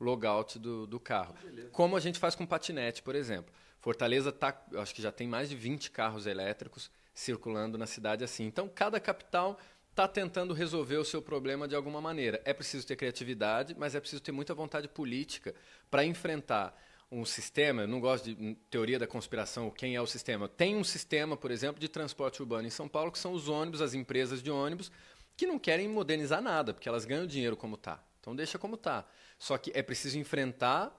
logout 0.00 0.58
do, 0.58 0.86
do 0.86 1.00
carro. 1.00 1.34
Como 1.72 1.96
a 1.96 2.00
gente 2.00 2.18
faz 2.18 2.34
com 2.34 2.46
patinete, 2.46 3.02
por 3.02 3.14
exemplo. 3.14 3.52
Fortaleza 3.80 4.32
tá, 4.32 4.60
acho 4.74 4.94
que 4.94 5.02
já 5.02 5.12
tem 5.12 5.28
mais 5.28 5.48
de 5.48 5.56
20 5.56 5.90
carros 5.90 6.26
elétricos 6.26 6.90
circulando 7.14 7.78
na 7.78 7.86
cidade 7.86 8.24
assim. 8.24 8.44
Então, 8.44 8.68
cada 8.68 9.00
capital 9.00 9.58
está 9.90 10.06
tentando 10.06 10.54
resolver 10.54 10.96
o 10.96 11.04
seu 11.04 11.20
problema 11.20 11.66
de 11.66 11.74
alguma 11.74 12.00
maneira. 12.00 12.40
É 12.44 12.52
preciso 12.52 12.86
ter 12.86 12.96
criatividade, 12.96 13.74
mas 13.76 13.94
é 13.94 14.00
preciso 14.00 14.22
ter 14.22 14.30
muita 14.30 14.54
vontade 14.54 14.88
política 14.88 15.54
para 15.90 16.04
enfrentar 16.04 16.76
um 17.10 17.24
sistema, 17.24 17.82
eu 17.82 17.88
não 17.88 18.00
gosto 18.00 18.24
de 18.24 18.42
hum, 18.42 18.56
teoria 18.70 18.98
da 18.98 19.06
conspiração, 19.06 19.70
quem 19.70 19.96
é 19.96 20.00
o 20.00 20.06
sistema. 20.06 20.48
Tem 20.48 20.76
um 20.76 20.84
sistema, 20.84 21.36
por 21.36 21.50
exemplo, 21.50 21.80
de 21.80 21.88
transporte 21.88 22.42
urbano 22.42 22.66
em 22.66 22.70
São 22.70 22.88
Paulo, 22.88 23.10
que 23.10 23.18
são 23.18 23.32
os 23.32 23.48
ônibus, 23.48 23.80
as 23.80 23.94
empresas 23.94 24.42
de 24.42 24.50
ônibus, 24.50 24.90
que 25.36 25.46
não 25.46 25.58
querem 25.58 25.88
modernizar 25.88 26.42
nada, 26.42 26.74
porque 26.74 26.88
elas 26.88 27.04
ganham 27.04 27.26
dinheiro 27.26 27.56
como 27.56 27.76
está. 27.76 28.02
Então 28.20 28.36
deixa 28.36 28.58
como 28.58 28.74
está. 28.74 29.06
Só 29.38 29.56
que 29.56 29.70
é 29.74 29.82
preciso 29.82 30.18
enfrentar 30.18 30.94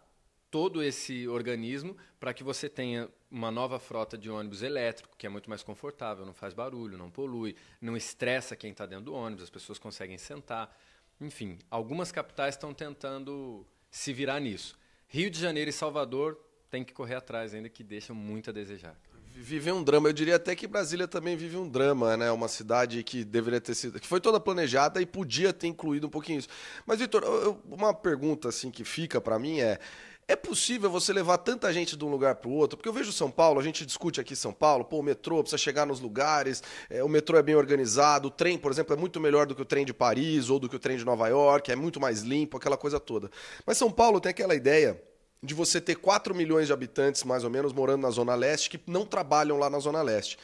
todo 0.49 0.81
esse 0.81 1.27
organismo 1.27 1.95
para 2.19 2.33
que 2.33 2.43
você 2.43 2.67
tenha 2.67 3.07
uma 3.29 3.51
nova 3.51 3.79
frota 3.79 4.17
de 4.17 4.29
ônibus 4.29 4.63
elétrico, 4.63 5.15
que 5.15 5.27
é 5.27 5.29
muito 5.29 5.49
mais 5.49 5.61
confortável, 5.61 6.25
não 6.25 6.33
faz 6.33 6.53
barulho, 6.53 6.97
não 6.97 7.11
polui, 7.11 7.55
não 7.79 7.95
estressa 7.95 8.55
quem 8.55 8.71
está 8.71 8.85
dentro 8.85 9.05
do 9.05 9.13
ônibus, 9.13 9.43
as 9.43 9.49
pessoas 9.49 9.77
conseguem 9.77 10.17
sentar. 10.17 10.75
Enfim, 11.21 11.59
algumas 11.69 12.11
capitais 12.11 12.55
estão 12.55 12.73
tentando 12.73 13.65
se 13.91 14.11
virar 14.11 14.39
nisso. 14.39 14.77
Rio 15.11 15.29
de 15.29 15.39
Janeiro 15.39 15.71
e 15.71 15.73
Salvador 15.73 16.39
tem 16.69 16.83
que 16.83 16.93
correr 16.93 17.15
atrás 17.15 17.53
ainda, 17.55 17.67
que 17.67 17.83
deixam 17.83 18.15
muito 18.15 18.51
a 18.51 18.53
desejar. 18.53 18.95
Vive 19.33 19.71
um 19.71 19.83
drama. 19.83 20.07
Eu 20.07 20.13
diria 20.13 20.35
até 20.35 20.55
que 20.55 20.67
Brasília 20.67 21.07
também 21.07 21.35
vive 21.35 21.57
um 21.57 21.67
drama, 21.67 22.15
né? 22.15 22.31
Uma 22.31 22.47
cidade 22.47 23.01
que 23.03 23.23
deveria 23.23 23.59
ter 23.59 23.73
sido, 23.73 23.99
que 23.99 24.05
foi 24.05 24.19
toda 24.21 24.39
planejada 24.39 25.01
e 25.01 25.07
podia 25.07 25.51
ter 25.51 25.65
incluído 25.65 26.05
um 26.05 26.09
pouquinho 26.11 26.37
isso. 26.37 26.49
Mas 26.85 26.99
Vitor, 26.99 27.23
uma 27.65 27.91
pergunta 27.91 28.49
assim 28.49 28.69
que 28.69 28.83
fica 28.83 29.19
para 29.19 29.39
mim 29.39 29.59
é 29.59 29.79
é 30.29 30.35
possível 30.35 30.91
você 30.91 31.11
levar 31.11 31.39
tanta 31.39 31.73
gente 31.73 31.97
de 31.97 32.05
um 32.05 32.07
lugar 32.07 32.35
para 32.35 32.47
o 32.47 32.53
outro? 32.53 32.77
Porque 32.77 32.87
eu 32.87 32.93
vejo 32.93 33.11
São 33.11 33.31
Paulo, 33.31 33.59
a 33.59 33.63
gente 33.63 33.83
discute 33.83 34.21
aqui 34.21 34.35
São 34.35 34.53
Paulo, 34.53 34.85
pô, 34.85 34.99
o 34.99 35.03
metrô 35.03 35.41
precisa 35.41 35.57
chegar 35.57 35.87
nos 35.87 35.99
lugares, 35.99 36.61
é, 36.87 37.03
o 37.03 37.09
metrô 37.09 37.35
é 37.35 37.41
bem 37.41 37.55
organizado, 37.55 38.27
o 38.27 38.31
trem, 38.31 38.55
por 38.55 38.71
exemplo, 38.71 38.93
é 38.93 38.97
muito 38.97 39.19
melhor 39.19 39.47
do 39.47 39.55
que 39.55 39.61
o 39.63 39.65
trem 39.65 39.83
de 39.83 39.91
Paris 39.91 40.51
ou 40.51 40.59
do 40.59 40.69
que 40.69 40.75
o 40.75 40.79
trem 40.79 40.97
de 40.97 41.03
Nova 41.03 41.27
York, 41.27 41.71
é 41.71 41.75
muito 41.75 41.99
mais 41.99 42.21
limpo, 42.21 42.57
aquela 42.57 42.77
coisa 42.77 42.99
toda. 42.99 43.31
Mas 43.65 43.79
São 43.79 43.89
Paulo 43.89 44.21
tem 44.21 44.29
aquela 44.29 44.53
ideia 44.53 45.01
de 45.41 45.55
você 45.55 45.81
ter 45.81 45.95
4 45.95 46.35
milhões 46.35 46.67
de 46.67 46.73
habitantes, 46.73 47.23
mais 47.23 47.43
ou 47.43 47.49
menos, 47.49 47.73
morando 47.73 48.03
na 48.03 48.11
Zona 48.11 48.35
Leste, 48.35 48.69
que 48.69 48.79
não 48.85 49.07
trabalham 49.07 49.57
lá 49.57 49.67
na 49.67 49.79
Zona 49.79 50.03
Leste. 50.03 50.37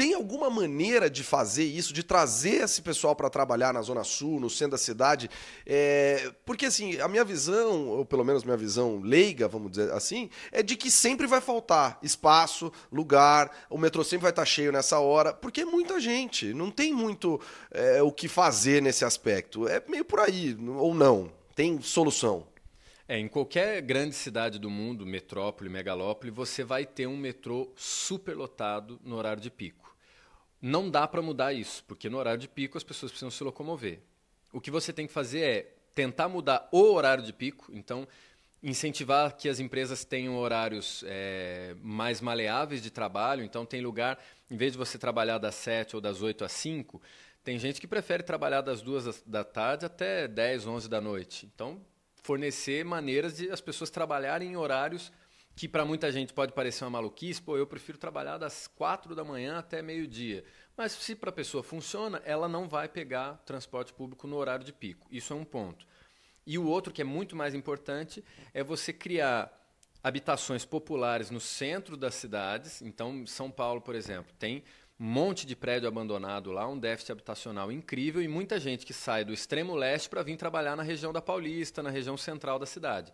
Tem 0.00 0.14
alguma 0.14 0.48
maneira 0.48 1.10
de 1.10 1.22
fazer 1.22 1.64
isso, 1.64 1.92
de 1.92 2.02
trazer 2.02 2.62
esse 2.62 2.80
pessoal 2.80 3.14
para 3.14 3.28
trabalhar 3.28 3.74
na 3.74 3.82
Zona 3.82 4.02
Sul, 4.02 4.40
no 4.40 4.48
centro 4.48 4.70
da 4.70 4.78
cidade? 4.78 5.28
É, 5.66 6.32
porque, 6.46 6.64
assim, 6.64 6.98
a 7.00 7.06
minha 7.06 7.22
visão, 7.22 7.86
ou 7.86 8.06
pelo 8.06 8.24
menos 8.24 8.42
minha 8.42 8.56
visão 8.56 8.98
leiga, 9.00 9.46
vamos 9.46 9.72
dizer 9.72 9.92
assim, 9.92 10.30
é 10.52 10.62
de 10.62 10.74
que 10.74 10.90
sempre 10.90 11.26
vai 11.26 11.42
faltar 11.42 11.98
espaço, 12.02 12.72
lugar, 12.90 13.50
o 13.68 13.76
metrô 13.76 14.02
sempre 14.02 14.22
vai 14.22 14.30
estar 14.30 14.40
tá 14.40 14.46
cheio 14.46 14.72
nessa 14.72 14.98
hora, 14.98 15.34
porque 15.34 15.60
é 15.60 15.66
muita 15.66 16.00
gente, 16.00 16.54
não 16.54 16.70
tem 16.70 16.94
muito 16.94 17.38
é, 17.70 18.02
o 18.02 18.10
que 18.10 18.26
fazer 18.26 18.80
nesse 18.80 19.04
aspecto. 19.04 19.68
É 19.68 19.82
meio 19.86 20.06
por 20.06 20.20
aí, 20.20 20.56
ou 20.78 20.94
não? 20.94 21.30
Tem 21.54 21.78
solução? 21.82 22.46
É, 23.10 23.18
em 23.18 23.26
qualquer 23.26 23.82
grande 23.82 24.14
cidade 24.14 24.56
do 24.56 24.70
mundo, 24.70 25.04
metrópole, 25.04 25.68
megalópole, 25.68 26.30
você 26.30 26.62
vai 26.62 26.86
ter 26.86 27.08
um 27.08 27.16
metrô 27.16 27.72
superlotado 27.74 29.00
no 29.02 29.16
horário 29.16 29.42
de 29.42 29.50
pico. 29.50 29.92
Não 30.62 30.88
dá 30.88 31.08
para 31.08 31.20
mudar 31.20 31.52
isso, 31.52 31.82
porque 31.88 32.08
no 32.08 32.18
horário 32.18 32.38
de 32.38 32.46
pico 32.46 32.78
as 32.78 32.84
pessoas 32.84 33.10
precisam 33.10 33.28
se 33.28 33.42
locomover. 33.42 33.98
O 34.52 34.60
que 34.60 34.70
você 34.70 34.92
tem 34.92 35.08
que 35.08 35.12
fazer 35.12 35.40
é 35.40 35.74
tentar 35.92 36.28
mudar 36.28 36.68
o 36.70 36.82
horário 36.92 37.24
de 37.24 37.32
pico, 37.32 37.72
então 37.74 38.06
incentivar 38.62 39.36
que 39.36 39.48
as 39.48 39.58
empresas 39.58 40.04
tenham 40.04 40.36
horários 40.38 41.02
é, 41.04 41.74
mais 41.82 42.20
maleáveis 42.20 42.80
de 42.80 42.92
trabalho. 42.92 43.42
Então 43.42 43.66
tem 43.66 43.80
lugar, 43.80 44.22
em 44.48 44.56
vez 44.56 44.70
de 44.70 44.78
você 44.78 44.96
trabalhar 44.96 45.38
das 45.38 45.56
7 45.56 45.96
ou 45.96 46.00
das 46.00 46.22
8 46.22 46.44
às 46.44 46.52
5, 46.52 47.02
tem 47.42 47.58
gente 47.58 47.80
que 47.80 47.88
prefere 47.88 48.22
trabalhar 48.22 48.60
das 48.60 48.80
2 48.80 49.24
da 49.26 49.42
tarde 49.42 49.84
até 49.84 50.28
10, 50.28 50.68
11 50.68 50.88
da 50.88 51.00
noite. 51.00 51.50
Então 51.52 51.84
fornecer 52.22 52.84
maneiras 52.84 53.36
de 53.36 53.50
as 53.50 53.60
pessoas 53.60 53.90
trabalharem 53.90 54.52
em 54.52 54.56
horários 54.56 55.12
que 55.60 55.68
para 55.68 55.84
muita 55.84 56.10
gente 56.10 56.32
pode 56.32 56.52
parecer 56.52 56.84
uma 56.84 56.90
maluquice, 56.90 57.42
pô, 57.42 57.56
eu 57.56 57.66
prefiro 57.66 57.98
trabalhar 57.98 58.38
das 58.38 58.66
quatro 58.66 59.14
da 59.14 59.22
manhã 59.22 59.58
até 59.58 59.82
meio-dia. 59.82 60.42
Mas 60.74 60.92
se 60.92 61.14
para 61.14 61.28
a 61.28 61.32
pessoa 61.32 61.62
funciona, 61.62 62.22
ela 62.24 62.48
não 62.48 62.66
vai 62.66 62.88
pegar 62.88 63.34
transporte 63.44 63.92
público 63.92 64.26
no 64.26 64.36
horário 64.36 64.64
de 64.64 64.72
pico. 64.72 65.06
Isso 65.10 65.34
é 65.34 65.36
um 65.36 65.44
ponto. 65.44 65.86
E 66.46 66.56
o 66.56 66.66
outro, 66.66 66.92
que 66.92 67.02
é 67.02 67.04
muito 67.04 67.36
mais 67.36 67.54
importante, 67.54 68.24
é 68.54 68.64
você 68.64 68.90
criar 68.92 69.54
habitações 70.02 70.64
populares 70.64 71.30
no 71.30 71.40
centro 71.40 71.96
das 71.96 72.14
cidades. 72.14 72.80
Então, 72.80 73.26
São 73.26 73.50
Paulo, 73.50 73.82
por 73.82 73.94
exemplo, 73.94 74.32
tem 74.38 74.64
monte 75.02 75.46
de 75.46 75.56
prédio 75.56 75.88
abandonado 75.88 76.52
lá, 76.52 76.68
um 76.68 76.78
déficit 76.78 77.12
habitacional 77.12 77.72
incrível 77.72 78.20
e 78.20 78.28
muita 78.28 78.60
gente 78.60 78.84
que 78.84 78.92
sai 78.92 79.24
do 79.24 79.32
extremo 79.32 79.74
leste 79.74 80.10
para 80.10 80.22
vir 80.22 80.36
trabalhar 80.36 80.76
na 80.76 80.82
região 80.82 81.10
da 81.10 81.22
Paulista, 81.22 81.82
na 81.82 81.88
região 81.88 82.18
central 82.18 82.58
da 82.58 82.66
cidade. 82.66 83.10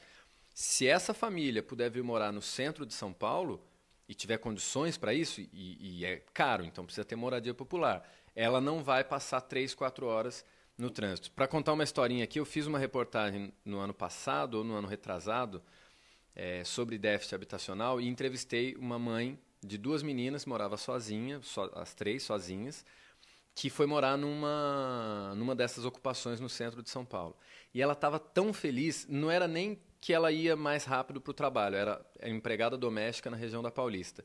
Se 0.53 0.89
essa 0.89 1.15
família 1.15 1.63
puder 1.63 1.89
vir 1.89 2.03
morar 2.03 2.33
no 2.33 2.43
centro 2.43 2.85
de 2.85 2.93
São 2.93 3.13
Paulo 3.13 3.63
e 4.09 4.15
tiver 4.15 4.39
condições 4.39 4.99
para 4.99 5.15
isso, 5.15 5.41
e, 5.41 5.49
e, 5.53 6.05
é 6.05 6.25
caro, 6.35 6.65
então 6.65 6.85
precisa 6.85 7.05
ter 7.05 7.15
moradia 7.15 7.55
popular, 7.55 8.03
ela 8.35 8.61
não 8.61 8.83
vai 8.83 9.05
passar 9.05 9.41
três, 9.43 9.73
quatro 9.73 10.07
horas 10.07 10.45
no 10.77 10.91
trânsito. 10.91 11.31
Para 11.31 11.47
contar 11.47 11.73
uma 11.73 11.85
historinha 11.85 12.25
aqui, 12.25 12.41
eu 12.41 12.45
fiz 12.45 12.67
uma 12.67 12.81
reportagem 12.81 13.53
no 13.65 13.79
ano 13.79 13.95
passado 13.95 14.55
ou 14.55 14.65
no 14.65 14.75
ano 14.75 14.89
retrasado 14.89 15.63
é, 16.35 16.65
sobre 16.65 16.99
déficit 16.99 17.37
habitacional 17.37 18.01
e 18.01 18.09
entrevistei 18.09 18.75
uma 18.75 18.99
mãe 18.99 19.39
de 19.63 19.79
duas 19.79 20.03
meninas, 20.03 20.47
morava 20.47 20.77
sozinha, 20.77 21.41
so, 21.43 21.71
as 21.75 21.95
três 21.95 22.23
sozinhas, 22.23 22.85
que 23.55 23.71
foi 23.71 23.87
morar 23.87 24.19
numa, 24.19 25.35
numa 25.37 25.55
dessas 25.55 25.85
ocupações 25.85 26.41
no 26.41 26.49
centro 26.49 26.83
de 26.83 26.91
São 26.91 27.05
Paulo. 27.05 27.37
E 27.73 27.81
ela 27.81 27.95
estava 27.95 28.19
tão 28.19 28.53
feliz, 28.53 29.07
não 29.09 29.31
era 29.31 29.49
nem 29.49 29.81
que 30.01 30.13
ela 30.13 30.31
ia 30.31 30.55
mais 30.55 30.85
rápido 30.85 31.21
para 31.21 31.31
o 31.31 31.35
trabalho, 31.35 31.75
era 31.75 32.05
empregada 32.23 32.77
doméstica 32.77 33.31
na 33.31 33.37
região 33.37 33.63
da 33.63 33.71
Paulista. 33.71 34.25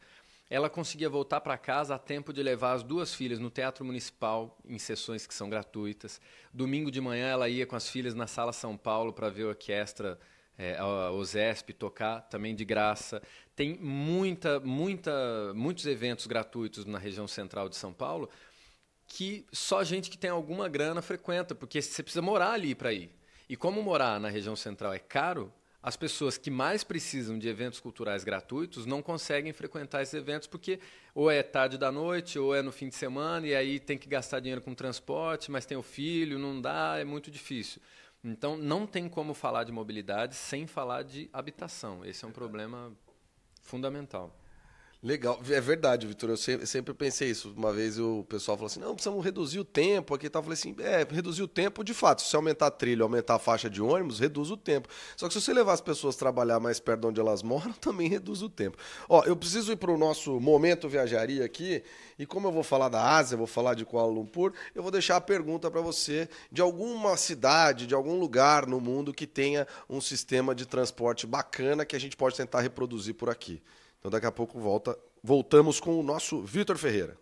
Ela 0.49 0.69
conseguia 0.69 1.09
voltar 1.09 1.39
para 1.39 1.57
casa 1.57 1.95
a 1.95 1.97
tempo 1.97 2.33
de 2.33 2.43
levar 2.43 2.73
as 2.73 2.83
duas 2.83 3.13
filhas 3.13 3.39
no 3.39 3.49
Teatro 3.49 3.85
Municipal, 3.85 4.59
em 4.65 4.77
sessões 4.77 5.25
que 5.25 5.33
são 5.33 5.49
gratuitas. 5.49 6.19
Domingo 6.53 6.91
de 6.91 6.99
manhã 6.99 7.27
ela 7.29 7.47
ia 7.47 7.65
com 7.65 7.77
as 7.77 7.89
filhas 7.89 8.13
na 8.13 8.27
Sala 8.27 8.51
São 8.51 8.75
Paulo 8.75 9.13
para 9.13 9.29
ver 9.29 9.43
a 9.43 9.47
orquestra 9.47 10.19
é, 10.61 10.77
a 10.77 11.11
OSESP 11.11 11.73
tocar 11.73 12.21
também 12.21 12.53
de 12.53 12.63
graça. 12.63 13.19
Tem 13.55 13.75
muita, 13.79 14.59
muita, 14.59 15.51
muitos 15.55 15.87
eventos 15.87 16.27
gratuitos 16.27 16.85
na 16.85 16.99
região 16.99 17.27
central 17.27 17.67
de 17.67 17.75
São 17.75 17.91
Paulo 17.91 18.29
que 19.07 19.45
só 19.51 19.83
gente 19.83 20.09
que 20.09 20.17
tem 20.17 20.29
alguma 20.29 20.69
grana 20.69 21.01
frequenta, 21.01 21.53
porque 21.53 21.81
você 21.81 22.01
precisa 22.01 22.21
morar 22.21 22.51
ali 22.51 22.73
para 22.73 22.93
ir. 22.93 23.09
E 23.49 23.57
como 23.57 23.81
morar 23.81 24.19
na 24.21 24.29
região 24.29 24.55
central 24.55 24.93
é 24.93 24.99
caro, 24.99 25.51
as 25.83 25.97
pessoas 25.97 26.37
que 26.37 26.49
mais 26.49 26.83
precisam 26.83 27.37
de 27.37 27.49
eventos 27.49 27.79
culturais 27.79 28.23
gratuitos 28.23 28.85
não 28.85 29.01
conseguem 29.01 29.51
frequentar 29.51 30.03
esses 30.03 30.13
eventos 30.13 30.47
porque 30.47 30.79
ou 31.13 31.29
é 31.29 31.41
tarde 31.41 31.77
da 31.77 31.91
noite 31.91 32.37
ou 32.37 32.55
é 32.55 32.61
no 32.61 32.71
fim 32.71 32.87
de 32.87 32.95
semana 32.95 33.47
e 33.47 33.55
aí 33.55 33.79
tem 33.79 33.97
que 33.97 34.07
gastar 34.07 34.39
dinheiro 34.39 34.61
com 34.61 34.75
transporte, 34.75 35.51
mas 35.51 35.65
tem 35.65 35.75
o 35.75 35.81
filho, 35.81 36.37
não 36.37 36.61
dá, 36.61 36.97
é 36.99 37.03
muito 37.03 37.31
difícil. 37.31 37.81
Então 38.23 38.55
não 38.55 38.85
tem 38.85 39.09
como 39.09 39.33
falar 39.33 39.63
de 39.63 39.71
mobilidade 39.71 40.35
sem 40.35 40.67
falar 40.67 41.03
de 41.03 41.29
habitação. 41.33 42.05
Esse 42.05 42.23
é 42.23 42.27
um 42.27 42.31
problema 42.31 42.91
fundamental. 43.61 44.35
Legal, 45.03 45.41
é 45.49 45.59
verdade, 45.59 46.05
Vitor. 46.05 46.29
Eu 46.29 46.37
sempre 46.37 46.93
pensei 46.93 47.31
isso. 47.31 47.51
Uma 47.57 47.73
vez 47.73 47.97
o 47.97 48.23
pessoal 48.25 48.55
falou 48.55 48.67
assim: 48.67 48.79
não, 48.79 48.93
precisamos 48.93 49.25
reduzir 49.25 49.59
o 49.59 49.65
tempo 49.65 50.13
aqui. 50.13 50.27
Eu 50.27 50.31
falei 50.31 50.53
assim: 50.53 50.75
é, 50.77 51.07
reduzir 51.09 51.41
o 51.41 51.47
tempo, 51.47 51.83
de 51.83 51.91
fato. 51.91 52.21
Se 52.21 52.27
você 52.27 52.35
aumentar 52.35 52.67
a 52.67 52.71
trilha, 52.71 53.01
aumentar 53.01 53.33
a 53.33 53.39
faixa 53.39 53.67
de 53.67 53.81
ônibus, 53.81 54.19
reduz 54.19 54.51
o 54.51 54.57
tempo. 54.57 54.87
Só 55.17 55.27
que 55.27 55.33
se 55.33 55.41
você 55.41 55.53
levar 55.53 55.73
as 55.73 55.81
pessoas 55.81 56.15
a 56.15 56.19
trabalhar 56.19 56.59
mais 56.59 56.79
perto 56.79 57.01
de 57.01 57.07
onde 57.07 57.19
elas 57.19 57.41
moram, 57.41 57.73
também 57.81 58.07
reduz 58.07 58.43
o 58.43 58.49
tempo. 58.49 58.77
Ó, 59.09 59.23
eu 59.23 59.35
preciso 59.35 59.71
ir 59.71 59.75
para 59.75 59.91
o 59.91 59.97
nosso 59.97 60.39
momento 60.39 60.87
viajaria 60.87 61.43
aqui. 61.43 61.83
E 62.19 62.25
como 62.27 62.47
eu 62.47 62.51
vou 62.51 62.61
falar 62.61 62.87
da 62.87 63.03
Ásia, 63.03 63.35
vou 63.35 63.47
falar 63.47 63.73
de 63.73 63.83
Kuala 63.83 64.11
Lumpur, 64.11 64.53
eu 64.75 64.83
vou 64.83 64.91
deixar 64.91 65.15
a 65.15 65.21
pergunta 65.21 65.71
para 65.71 65.81
você 65.81 66.29
de 66.51 66.61
alguma 66.61 67.17
cidade, 67.17 67.87
de 67.87 67.95
algum 67.95 68.19
lugar 68.19 68.67
no 68.67 68.79
mundo 68.79 69.11
que 69.11 69.25
tenha 69.25 69.67
um 69.89 69.99
sistema 69.99 70.53
de 70.53 70.67
transporte 70.67 71.25
bacana 71.25 71.85
que 71.85 71.95
a 71.95 71.99
gente 71.99 72.15
pode 72.15 72.37
tentar 72.37 72.61
reproduzir 72.61 73.15
por 73.15 73.31
aqui. 73.31 73.59
Então 74.01 74.09
daqui 74.09 74.25
a 74.25 74.31
pouco 74.31 74.59
volta, 74.59 74.97
voltamos 75.23 75.79
com 75.79 75.99
o 75.99 76.01
nosso 76.01 76.41
Vitor 76.41 76.75
Ferreira. 76.75 77.15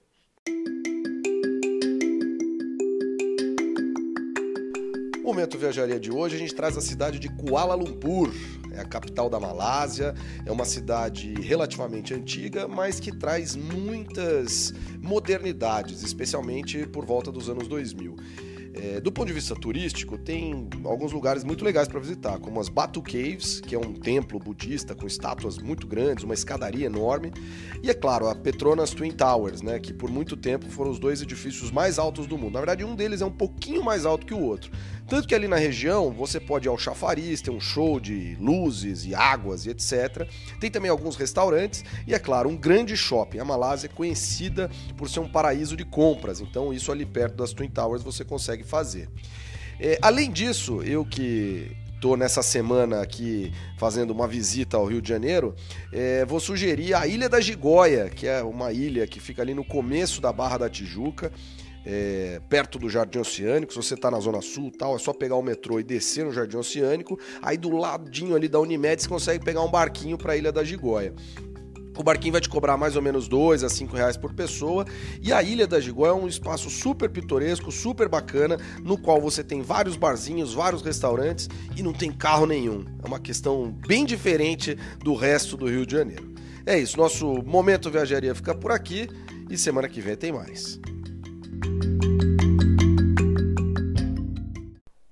Momento 5.21 5.57
Viajaria 5.57 5.99
de 5.99 6.09
hoje, 6.09 6.37
a 6.37 6.39
gente 6.39 6.55
traz 6.55 6.77
a 6.77 6.81
cidade 6.81 7.19
de 7.19 7.27
Kuala 7.27 7.75
Lumpur. 7.75 8.31
É 8.71 8.79
a 8.79 8.85
capital 8.85 9.29
da 9.29 9.41
Malásia, 9.41 10.15
é 10.45 10.51
uma 10.51 10.63
cidade 10.63 11.33
relativamente 11.33 12.13
antiga, 12.13 12.65
mas 12.65 12.97
que 12.97 13.11
traz 13.11 13.57
muitas 13.57 14.73
modernidades, 15.01 16.01
especialmente 16.01 16.87
por 16.87 17.05
volta 17.05 17.29
dos 17.29 17.49
anos 17.49 17.67
2000. 17.67 18.15
É, 18.73 19.01
do 19.01 19.11
ponto 19.11 19.27
de 19.27 19.33
vista 19.33 19.55
turístico, 19.55 20.17
tem 20.17 20.67
alguns 20.85 21.11
lugares 21.11 21.43
muito 21.43 21.65
legais 21.65 21.87
para 21.87 21.99
visitar, 21.99 22.39
como 22.39 22.59
as 22.59 22.69
Batu 22.69 23.01
Caves, 23.01 23.59
que 23.59 23.73
é 23.75 23.79
um 23.79 23.93
templo 23.93 24.39
budista 24.39 24.93
com 24.93 25.07
estátuas 25.07 25.57
muito 25.57 25.87
grandes, 25.87 26.23
uma 26.23 26.33
escadaria 26.33 26.85
enorme, 26.85 27.31
e 27.81 27.89
é 27.89 27.93
claro, 27.93 28.27
a 28.27 28.35
Petronas 28.35 28.91
Twin 28.91 29.11
Towers, 29.11 29.61
né, 29.61 29.79
que 29.79 29.93
por 29.93 30.09
muito 30.09 30.37
tempo 30.37 30.69
foram 30.69 30.91
os 30.91 30.99
dois 30.99 31.21
edifícios 31.21 31.71
mais 31.71 31.97
altos 31.97 32.27
do 32.27 32.37
mundo. 32.37 32.53
Na 32.53 32.59
verdade, 32.59 32.83
um 32.83 32.95
deles 32.95 33.21
é 33.21 33.25
um 33.25 33.31
pouquinho 33.31 33.83
mais 33.83 34.05
alto 34.05 34.25
que 34.25 34.33
o 34.33 34.39
outro. 34.39 34.71
Tanto 35.09 35.27
que 35.27 35.33
ali 35.33 35.47
na 35.47 35.55
região 35.55 36.11
você 36.11 36.39
pode 36.39 36.67
ir 36.67 36.69
ao 36.69 36.77
chafariz, 36.77 37.41
ter 37.41 37.49
um 37.49 37.59
show 37.59 37.99
de 37.99 38.37
luzes 38.39 39.05
e 39.05 39.15
águas 39.15 39.65
e 39.65 39.71
etc. 39.71 40.29
Tem 40.59 40.69
também 40.69 40.91
alguns 40.91 41.15
restaurantes 41.15 41.83
e, 42.05 42.13
é 42.13 42.19
claro, 42.19 42.47
um 42.47 42.55
grande 42.55 42.95
shopping. 42.95 43.39
A 43.39 43.45
Malásia 43.45 43.87
é 43.87 43.89
conhecida 43.89 44.69
por 44.95 45.09
ser 45.09 45.19
um 45.19 45.27
paraíso 45.27 45.75
de 45.75 45.83
compras, 45.83 46.39
então 46.39 46.71
isso 46.71 46.91
ali 46.91 47.07
perto 47.07 47.37
das 47.37 47.53
Twin 47.53 47.69
Towers 47.69 48.03
você 48.03 48.23
consegue 48.23 48.63
fazer. 48.63 49.09
É, 49.79 49.97
além 49.99 50.29
disso, 50.29 50.83
eu 50.83 51.03
que 51.03 51.75
estou 51.95 52.15
nessa 52.15 52.43
semana 52.43 53.01
aqui 53.01 53.51
fazendo 53.77 54.11
uma 54.11 54.27
visita 54.27 54.77
ao 54.77 54.85
Rio 54.85 55.01
de 55.01 55.09
Janeiro, 55.09 55.55
é, 55.91 56.23
vou 56.23 56.39
sugerir 56.39 56.93
a 56.93 57.07
Ilha 57.07 57.27
da 57.27 57.41
Gigóia, 57.41 58.09
que 58.09 58.27
é 58.27 58.43
uma 58.43 58.71
ilha 58.71 59.07
que 59.07 59.19
fica 59.19 59.41
ali 59.41 59.55
no 59.55 59.65
começo 59.65 60.21
da 60.21 60.31
Barra 60.31 60.59
da 60.59 60.69
Tijuca 60.69 61.31
é, 61.85 62.41
perto 62.49 62.77
do 62.77 62.89
Jardim 62.89 63.19
Oceânico. 63.19 63.73
Se 63.73 63.77
você 63.77 63.93
está 63.93 64.09
na 64.11 64.19
Zona 64.19 64.41
Sul 64.41 64.71
tal, 64.77 64.95
é 64.95 64.99
só 64.99 65.13
pegar 65.13 65.35
o 65.35 65.41
metrô 65.41 65.79
e 65.79 65.83
descer 65.83 66.25
no 66.25 66.31
Jardim 66.31 66.57
Oceânico. 66.57 67.19
Aí 67.41 67.57
do 67.57 67.69
ladinho 67.75 68.35
ali 68.35 68.47
da 68.47 68.59
Unimed 68.59 69.01
você 69.01 69.07
consegue 69.07 69.43
pegar 69.43 69.61
um 69.61 69.71
barquinho 69.71 70.17
para 70.17 70.33
a 70.33 70.37
Ilha 70.37 70.51
da 70.51 70.63
Gigóia. 70.63 71.13
O 71.97 72.03
barquinho 72.03 72.31
vai 72.31 72.39
te 72.39 72.47
cobrar 72.47 72.77
mais 72.77 72.95
ou 72.95 73.01
menos 73.01 73.27
2 73.27 73.61
a 73.61 73.67
5 73.67 73.93
reais 73.93 74.15
por 74.15 74.33
pessoa. 74.33 74.85
E 75.21 75.33
a 75.33 75.43
Ilha 75.43 75.67
da 75.67 75.81
Gigóia 75.81 76.11
é 76.11 76.13
um 76.13 76.29
espaço 76.29 76.69
super 76.69 77.09
pitoresco, 77.09 77.73
super 77.73 78.07
bacana, 78.07 78.57
no 78.81 78.97
qual 78.97 79.19
você 79.19 79.43
tem 79.43 79.61
vários 79.61 79.97
barzinhos, 79.97 80.53
vários 80.53 80.81
restaurantes 80.81 81.49
e 81.75 81.83
não 81.83 81.91
tem 81.91 82.09
carro 82.09 82.45
nenhum. 82.45 82.85
É 83.03 83.05
uma 83.05 83.19
questão 83.19 83.69
bem 83.85 84.05
diferente 84.05 84.77
do 85.03 85.13
resto 85.13 85.57
do 85.57 85.67
Rio 85.67 85.85
de 85.85 85.91
Janeiro. 85.91 86.33
É 86.65 86.79
isso, 86.79 86.95
nosso 86.95 87.43
momento 87.43 87.89
viajaria 87.89 88.33
fica 88.33 88.55
por 88.55 88.71
aqui 88.71 89.09
e 89.49 89.57
semana 89.57 89.89
que 89.89 89.99
vem 89.99 90.15
tem 90.15 90.31
mais. 90.31 90.79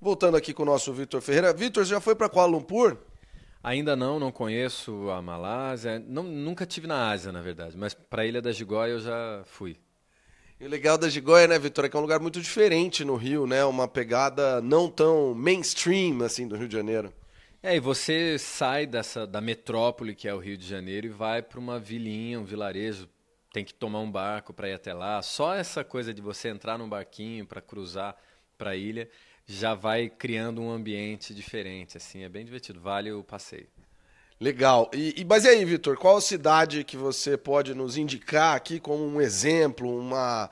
Voltando 0.00 0.36
aqui 0.38 0.54
com 0.54 0.62
o 0.62 0.66
nosso 0.66 0.92
Vitor 0.92 1.20
Ferreira. 1.20 1.52
Vitor, 1.52 1.84
já 1.84 2.00
foi 2.00 2.14
para 2.14 2.28
Kuala 2.28 2.50
Lumpur? 2.50 2.96
Ainda 3.62 3.94
não, 3.94 4.18
não 4.18 4.32
conheço 4.32 5.10
a 5.10 5.20
Malásia. 5.20 5.98
Não, 5.98 6.22
nunca 6.22 6.64
tive 6.64 6.86
na 6.86 7.10
Ásia, 7.10 7.30
na 7.30 7.42
verdade, 7.42 7.76
mas 7.76 7.92
para 7.92 8.22
a 8.22 8.26
Ilha 8.26 8.40
da 8.40 8.50
Gigóia 8.50 8.92
eu 8.92 9.00
já 9.00 9.42
fui. 9.44 9.76
E 10.60 10.64
o 10.64 10.68
legal 10.68 10.96
da 10.96 11.08
Gigóia, 11.08 11.46
né, 11.46 11.58
Vitor, 11.58 11.84
é 11.84 11.88
que 11.88 11.96
é 11.96 11.98
um 11.98 12.02
lugar 12.02 12.20
muito 12.20 12.40
diferente 12.40 13.04
no 13.04 13.16
Rio, 13.16 13.46
né? 13.46 13.64
Uma 13.64 13.86
pegada 13.86 14.60
não 14.60 14.90
tão 14.90 15.34
mainstream 15.34 16.22
assim 16.24 16.48
do 16.48 16.56
Rio 16.56 16.68
de 16.68 16.74
Janeiro. 16.74 17.12
É, 17.62 17.76
e 17.76 17.80
você 17.80 18.38
sai 18.38 18.86
dessa 18.86 19.26
da 19.26 19.40
metrópole 19.40 20.14
que 20.14 20.26
é 20.26 20.34
o 20.34 20.38
Rio 20.38 20.56
de 20.56 20.66
Janeiro 20.66 21.06
e 21.06 21.10
vai 21.10 21.42
para 21.42 21.60
uma 21.60 21.78
vilinha, 21.78 22.40
um 22.40 22.44
vilarejo 22.44 23.08
tem 23.52 23.64
que 23.64 23.74
tomar 23.74 24.00
um 24.00 24.10
barco 24.10 24.52
para 24.52 24.68
ir 24.68 24.74
até 24.74 24.92
lá. 24.92 25.22
Só 25.22 25.54
essa 25.54 25.82
coisa 25.82 26.12
de 26.12 26.20
você 26.20 26.48
entrar 26.48 26.78
num 26.78 26.88
barquinho 26.88 27.46
para 27.46 27.60
cruzar 27.60 28.16
para 28.56 28.70
a 28.70 28.76
ilha 28.76 29.08
já 29.46 29.74
vai 29.74 30.10
criando 30.10 30.60
um 30.60 30.70
ambiente 30.70 31.34
diferente, 31.34 31.96
assim, 31.96 32.22
é 32.22 32.28
bem 32.28 32.44
divertido, 32.44 32.80
vale 32.80 33.10
o 33.10 33.24
passeio. 33.24 33.66
Legal. 34.38 34.90
E, 34.92 35.14
e 35.20 35.24
mas 35.24 35.44
e 35.44 35.48
aí, 35.48 35.64
Vitor, 35.64 35.96
qual 35.96 36.20
cidade 36.20 36.84
que 36.84 36.96
você 36.96 37.36
pode 37.36 37.74
nos 37.74 37.96
indicar 37.96 38.54
aqui 38.54 38.78
como 38.78 39.04
um 39.04 39.20
exemplo, 39.20 39.98
uma, 39.98 40.50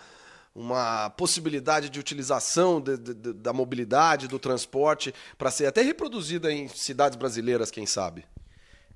uma 0.55 1.11
possibilidade 1.11 1.91
de 1.91 2.00
utilização 2.00 2.81
de, 2.81 2.97
de, 2.97 3.33
da 3.35 3.53
mobilidade, 3.53 4.26
do 4.26 4.38
transporte, 4.38 5.15
para 5.37 5.50
ser 5.50 5.67
até 5.67 5.83
reproduzida 5.83 6.50
em 6.50 6.67
cidades 6.67 7.17
brasileiras, 7.17 7.71
quem 7.71 7.85
sabe? 7.85 8.25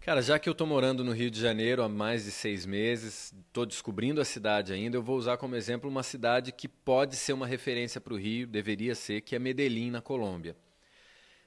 Cara, 0.01 0.23
já 0.23 0.39
que 0.39 0.49
eu 0.49 0.53
estou 0.53 0.67
morando 0.67 1.05
no 1.05 1.13
Rio 1.13 1.31
de 1.31 1.39
Janeiro 1.39 1.83
há 1.83 1.89
mais 1.89 2.25
de 2.25 2.31
seis 2.31 2.65
meses, 2.65 3.35
estou 3.47 3.67
descobrindo 3.67 4.19
a 4.19 4.25
cidade 4.25 4.73
ainda, 4.73 4.97
eu 4.97 5.03
vou 5.03 5.19
usar 5.19 5.37
como 5.37 5.55
exemplo 5.55 5.91
uma 5.91 6.03
cidade 6.03 6.53
que 6.53 6.67
pode 6.67 7.17
ser 7.17 7.35
uma 7.35 7.47
referência 7.47 8.01
para 8.01 8.15
o 8.15 8.17
Rio, 8.17 8.47
deveria 8.47 8.95
ser, 8.95 9.21
que 9.21 9.37
é 9.37 9.39
Medellín, 9.39 9.91
na 9.91 10.01
Colômbia. 10.01 10.57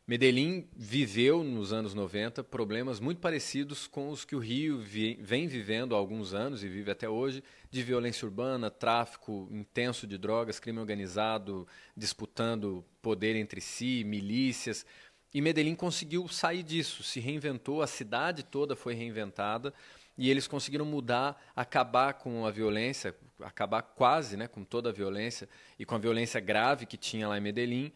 Medellín 0.05 0.67
viveu 0.75 1.43
nos 1.43 1.73
anos 1.73 1.95
90 1.95 2.43
problemas 2.43 2.99
muito 2.99 3.19
parecidos 3.19 3.87
com 3.87 4.09
os 4.09 4.23
que 4.23 4.35
o 4.35 4.39
Rio 4.39 4.77
vem 4.77 5.47
vivendo 5.47 5.95
há 5.95 5.97
alguns 5.97 6.33
anos 6.33 6.63
e 6.63 6.67
vive 6.67 6.91
até 6.91 7.09
hoje, 7.09 7.41
de 7.71 7.81
violência 7.81 8.25
urbana, 8.25 8.69
tráfico 8.69 9.47
intenso 9.49 10.05
de 10.05 10.17
drogas, 10.17 10.59
crime 10.59 10.77
organizado, 10.77 11.65
disputando 11.97 12.85
poder 13.01 13.35
entre 13.35 13.61
si, 13.61 14.03
milícias. 14.03 14.85
E 15.33 15.41
Medellín 15.41 15.75
conseguiu 15.75 16.27
sair 16.27 16.61
disso, 16.61 17.01
se 17.01 17.19
reinventou, 17.19 17.81
a 17.81 17.87
cidade 17.87 18.43
toda 18.43 18.75
foi 18.75 18.93
reinventada 18.93 19.73
e 20.15 20.29
eles 20.29 20.47
conseguiram 20.47 20.85
mudar, 20.85 21.41
acabar 21.55 22.13
com 22.13 22.45
a 22.45 22.51
violência, 22.51 23.15
acabar 23.41 23.81
quase 23.81 24.37
né, 24.37 24.47
com 24.47 24.63
toda 24.63 24.89
a 24.89 24.93
violência 24.93 25.49
e 25.79 25.85
com 25.85 25.95
a 25.95 25.97
violência 25.97 26.39
grave 26.39 26.85
que 26.85 26.97
tinha 26.97 27.27
lá 27.27 27.37
em 27.37 27.41
Medellín. 27.41 27.91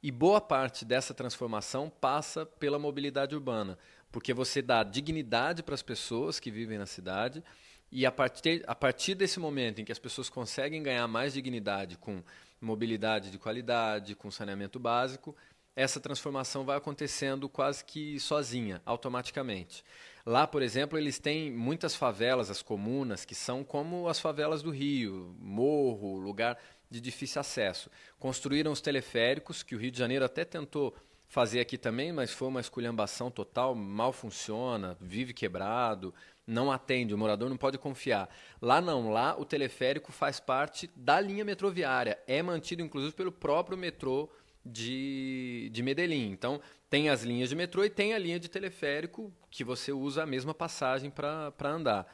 E 0.00 0.12
boa 0.12 0.40
parte 0.40 0.84
dessa 0.84 1.12
transformação 1.12 1.90
passa 1.90 2.46
pela 2.46 2.78
mobilidade 2.78 3.34
urbana, 3.34 3.76
porque 4.12 4.32
você 4.32 4.62
dá 4.62 4.84
dignidade 4.84 5.64
para 5.64 5.74
as 5.74 5.82
pessoas 5.82 6.38
que 6.38 6.52
vivem 6.52 6.78
na 6.78 6.86
cidade 6.86 7.42
e 7.90 8.06
a 8.06 8.12
partir, 8.12 8.62
a 8.66 8.74
partir 8.74 9.16
desse 9.16 9.40
momento 9.40 9.80
em 9.80 9.84
que 9.84 9.92
as 9.92 9.98
pessoas 9.98 10.28
conseguem 10.28 10.82
ganhar 10.82 11.08
mais 11.08 11.32
dignidade 11.32 11.96
com 11.98 12.22
mobilidade 12.60 13.30
de 13.30 13.38
qualidade, 13.38 14.14
com 14.14 14.30
saneamento 14.30 14.78
básico, 14.78 15.34
essa 15.76 16.00
transformação 16.00 16.64
vai 16.64 16.78
acontecendo 16.78 17.48
quase 17.50 17.84
que 17.84 18.18
sozinha, 18.18 18.80
automaticamente. 18.86 19.84
Lá, 20.24 20.46
por 20.46 20.62
exemplo, 20.62 20.98
eles 20.98 21.18
têm 21.18 21.52
muitas 21.52 21.94
favelas, 21.94 22.50
as 22.50 22.62
comunas, 22.62 23.26
que 23.26 23.34
são 23.34 23.62
como 23.62 24.08
as 24.08 24.18
favelas 24.18 24.62
do 24.62 24.70
Rio, 24.70 25.36
morro, 25.38 26.18
lugar 26.18 26.58
de 26.90 27.00
difícil 27.00 27.40
acesso. 27.40 27.90
Construíram 28.18 28.72
os 28.72 28.80
teleféricos, 28.80 29.62
que 29.62 29.76
o 29.76 29.78
Rio 29.78 29.90
de 29.90 29.98
Janeiro 29.98 30.24
até 30.24 30.44
tentou 30.44 30.94
fazer 31.28 31.60
aqui 31.60 31.76
também, 31.76 32.12
mas 32.12 32.30
foi 32.30 32.48
uma 32.48 32.60
esculhambação 32.60 33.30
total, 33.30 33.74
mal 33.74 34.12
funciona, 34.12 34.96
vive 35.00 35.34
quebrado, 35.34 36.14
não 36.46 36.72
atende, 36.72 37.12
o 37.12 37.18
morador 37.18 37.50
não 37.50 37.56
pode 37.56 37.76
confiar. 37.76 38.28
Lá 38.62 38.80
não, 38.80 39.10
lá 39.10 39.38
o 39.38 39.44
teleférico 39.44 40.10
faz 40.10 40.40
parte 40.40 40.88
da 40.96 41.20
linha 41.20 41.44
metroviária, 41.44 42.18
é 42.26 42.42
mantido 42.42 42.82
inclusive 42.82 43.14
pelo 43.14 43.32
próprio 43.32 43.76
metrô 43.76 44.30
de, 44.66 45.70
de 45.72 45.82
Medellín. 45.82 46.30
Então, 46.30 46.60
tem 46.90 47.08
as 47.08 47.22
linhas 47.22 47.48
de 47.48 47.56
metrô 47.56 47.84
e 47.84 47.90
tem 47.90 48.14
a 48.14 48.18
linha 48.18 48.38
de 48.38 48.48
teleférico 48.48 49.32
que 49.50 49.64
você 49.64 49.92
usa 49.92 50.22
a 50.22 50.26
mesma 50.26 50.54
passagem 50.54 51.10
para 51.10 51.52
andar. 51.64 52.06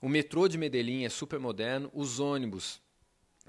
O 0.00 0.08
metrô 0.08 0.48
de 0.48 0.58
Medellín 0.58 1.04
é 1.04 1.08
super 1.08 1.38
moderno, 1.38 1.90
os 1.94 2.18
ônibus 2.18 2.80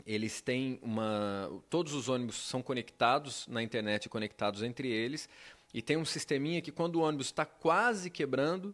eles 0.06 0.42
têm 0.42 0.80
uma. 0.82 1.52
Todos 1.70 1.94
os 1.94 2.10
ônibus 2.10 2.36
são 2.36 2.62
conectados 2.62 3.46
na 3.48 3.62
internet, 3.62 4.10
conectados 4.10 4.64
entre 4.64 4.88
eles, 4.88 5.30
e 5.74 5.82
tem 5.82 5.98
um 5.98 6.06
sisteminha 6.06 6.62
que 6.62 6.72
quando 6.72 6.96
o 6.96 7.02
ônibus 7.02 7.28
está 7.28 7.46
quase 7.46 8.10
quebrando, 8.10 8.74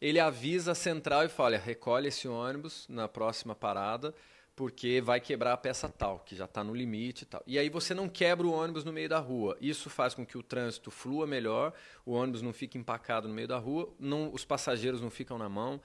ele 0.00 0.20
avisa 0.20 0.72
a 0.72 0.74
central 0.74 1.24
e 1.24 1.28
fala: 1.28 1.56
recolhe 1.56 2.08
esse 2.08 2.28
ônibus 2.28 2.86
na 2.88 3.08
próxima 3.08 3.54
parada 3.54 4.14
porque 4.54 5.00
vai 5.00 5.20
quebrar 5.20 5.52
a 5.52 5.56
peça 5.56 5.88
tal, 5.88 6.20
que 6.20 6.36
já 6.36 6.44
está 6.44 6.62
no 6.62 6.74
limite 6.74 7.22
e 7.22 7.26
tal. 7.26 7.42
E 7.46 7.58
aí 7.58 7.68
você 7.68 7.94
não 7.94 8.08
quebra 8.08 8.46
o 8.46 8.52
ônibus 8.52 8.84
no 8.84 8.92
meio 8.92 9.08
da 9.08 9.18
rua. 9.18 9.56
Isso 9.60 9.88
faz 9.88 10.14
com 10.14 10.26
que 10.26 10.36
o 10.36 10.42
trânsito 10.42 10.90
flua 10.90 11.26
melhor, 11.26 11.72
o 12.04 12.12
ônibus 12.12 12.42
não 12.42 12.52
fique 12.52 12.76
empacado 12.76 13.26
no 13.28 13.34
meio 13.34 13.48
da 13.48 13.58
rua, 13.58 13.92
não, 13.98 14.32
os 14.32 14.44
passageiros 14.44 15.00
não 15.00 15.10
ficam 15.10 15.38
na 15.38 15.48
mão. 15.48 15.80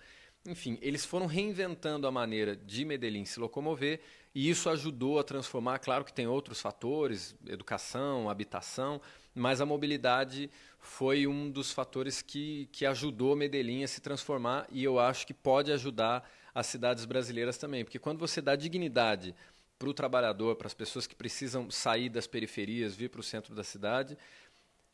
Enfim, 0.48 0.78
eles 0.82 1.04
foram 1.04 1.26
reinventando 1.26 2.06
a 2.06 2.12
maneira 2.12 2.56
de 2.56 2.86
Medellín 2.86 3.26
se 3.26 3.40
locomover 3.40 4.00
e 4.34 4.48
isso 4.48 4.70
ajudou 4.70 5.18
a 5.18 5.24
transformar. 5.24 5.80
Claro 5.80 6.06
que 6.06 6.14
tem 6.14 6.28
outros 6.28 6.62
fatores, 6.62 7.36
educação, 7.48 8.30
habitação, 8.30 9.02
mas 9.34 9.60
a 9.60 9.66
mobilidade 9.66 10.52
foi 10.80 11.26
um 11.26 11.50
dos 11.50 11.72
fatores 11.72 12.22
que, 12.22 12.70
que 12.72 12.86
ajudou 12.86 13.36
Medellín 13.36 13.84
a 13.84 13.88
se 13.88 14.02
transformar 14.02 14.68
e 14.70 14.84
eu 14.84 15.00
acho 15.00 15.26
que 15.26 15.34
pode 15.34 15.72
ajudar 15.72 16.30
as 16.56 16.68
cidades 16.68 17.04
brasileiras 17.04 17.58
também. 17.58 17.84
Porque 17.84 18.00
quando 18.00 18.18
você 18.18 18.42
dá 18.42 18.56
dignidade 18.56 19.36
para 19.78 19.90
o 19.90 19.94
trabalhador, 19.94 20.56
para 20.56 20.68
as 20.68 20.74
pessoas 20.74 21.06
que 21.06 21.14
precisam 21.14 21.70
sair 21.70 22.08
das 22.08 22.26
periferias, 22.26 22.96
vir 22.96 23.10
para 23.10 23.20
o 23.20 23.24
centro 23.24 23.54
da 23.54 23.64
cidade, 23.64 24.18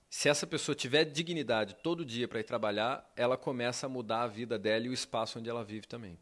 se 0.10 0.28
essa 0.28 0.48
pessoa 0.48 0.76
tiver 0.76 1.06
dignidade 1.06 1.76
todo 1.84 2.04
dia 2.04 2.28
para 2.28 2.40
ir 2.40 2.44
trabalhar, 2.44 3.10
ela 3.16 3.38
começa 3.38 3.86
a 3.86 3.90
mudar 3.90 4.24
a 4.24 4.28
vida 4.28 4.58
dela 4.58 4.88
e 4.88 4.90
o 4.90 4.94
espaço 4.94 5.38
onde 5.38 5.50
ela 5.50 5.64
vive 5.64 5.88
também. 5.88 6.18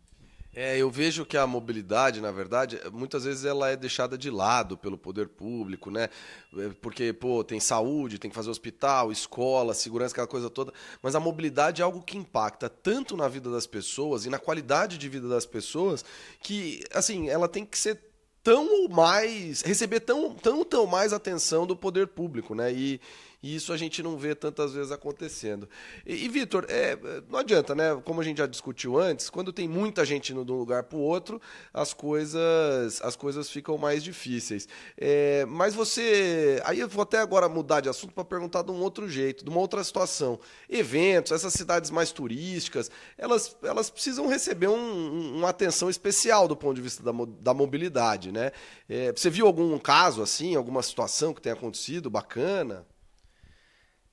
É, 0.54 0.78
eu 0.78 0.90
vejo 0.90 1.26
que 1.26 1.38
a 1.38 1.46
mobilidade, 1.46 2.20
na 2.20 2.32
verdade, 2.32 2.80
muitas 2.92 3.24
vezes 3.24 3.46
ela 3.46 3.70
é 3.70 3.76
deixada 3.76 4.18
de 4.18 4.32
lado 4.32 4.76
pelo 4.76 4.98
poder 4.98 5.28
público, 5.28 5.92
né? 5.92 6.10
É, 6.58 6.70
porque, 6.82 7.14
pô, 7.14 7.44
tem 7.44 7.60
saúde, 7.60 8.18
tem 8.18 8.32
que 8.32 8.36
fazer 8.36 8.50
hospital, 8.50 9.12
escola, 9.12 9.76
segurança, 9.76 10.14
aquela 10.14 10.28
coisa 10.28 10.50
toda. 10.50 10.74
Mas 11.04 11.14
a 11.14 11.20
mobilidade 11.20 11.82
é 11.82 11.86
algo 11.86 12.02
que 12.02 12.18
impacta 12.18 12.68
tanto 12.68 13.16
na 13.16 13.28
vida 13.28 13.52
das 13.52 13.68
pessoas 13.68 14.26
e 14.26 14.30
na 14.30 14.40
qualidade 14.40 14.98
de 14.98 15.08
vida 15.08 15.30
das 15.30 15.46
pessoas 15.46 16.04
que, 16.42 16.84
assim, 16.94 17.30
ela 17.30 17.48
tem 17.48 17.64
que 17.64 17.78
ser 17.78 18.00
tão 18.44 18.66
ou 18.84 18.90
mais 18.90 19.62
receber 19.62 20.00
tão 20.00 20.34
tão 20.34 20.64
tão 20.64 20.88
mais 20.88 21.14
atenção 21.14 21.68
do 21.68 21.76
poder 21.76 22.08
público, 22.08 22.56
né? 22.56 22.74
E, 22.74 23.00
E 23.42 23.56
isso 23.56 23.72
a 23.72 23.78
gente 23.78 24.04
não 24.04 24.18
vê 24.18 24.36
tantas 24.36 24.74
vezes 24.74 24.92
acontecendo. 24.92 25.68
E, 26.06 26.26
e 26.26 26.30
Vitor, 26.30 26.66
é, 26.68 26.98
não 27.30 27.40
adianta, 27.40 27.74
né? 27.74 27.96
Como 28.04 28.20
a 28.20 28.24
gente 28.24 28.40
já 28.40 28.46
discutiu 28.46 29.00
antes, 29.00 29.30
quando 29.30 29.54
tem 29.54 29.68
muita 29.68 30.04
gente 30.04 30.34
indo 30.34 30.44
de 30.44 30.52
um 30.52 30.58
lugar 30.58 30.84
para 30.84 30.98
o 30.98 31.02
outro, 31.02 31.42
as 31.74 31.94
coisas, 31.94 33.02
as 33.02 33.16
coisas 33.16 33.50
ficam 33.50 33.78
mais 33.78 34.04
difíceis. 34.04 34.68
É, 34.98 35.46
mas 35.46 35.74
você. 35.74 36.62
Aí 36.66 36.82
eu 36.82 36.90
vou 36.90 37.04
até 37.04 37.20
agora 37.20 37.48
mudar 37.48 37.80
de 37.80 37.88
assunto 37.88 38.14
para 38.14 38.26
perguntar 38.26 38.62
de 38.62 38.72
um 38.72 38.82
outro 38.82 39.08
jeito, 39.08 39.44
de 39.46 39.50
uma 39.50 39.60
outra 39.62 39.82
situação. 39.86 40.38
Eventos, 40.70 41.32
essas 41.32 41.54
cidades 41.54 41.90
mais 41.92 42.12
turísticas, 42.12 42.92
elas, 43.18 43.56
elas 43.64 43.90
precisam 43.90 44.28
receber 44.28 44.68
um, 44.68 45.38
uma 45.38 45.50
atenção 45.50 45.90
especial 45.90 46.46
do 46.46 46.58
ponto 46.58 46.76
de 46.76 46.82
vista 46.82 47.02
da, 47.02 47.14
da 47.40 47.54
mobilidade, 47.54 48.34
né? 48.34 48.52
É, 48.90 49.14
você 49.14 49.30
viu 49.30 49.48
algum 49.48 49.78
caso 49.80 50.22
assim, 50.22 50.56
alguma 50.56 50.84
situação 50.84 51.34
que 51.34 51.42
tenha 51.42 51.56
acontecido 51.56 52.10
bacana? 52.10 52.86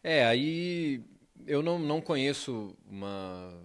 É, 0.08 0.24
aí 0.24 1.02
eu 1.48 1.64
não, 1.64 1.80
não 1.80 2.00
conheço 2.00 2.76
uma, 2.88 3.60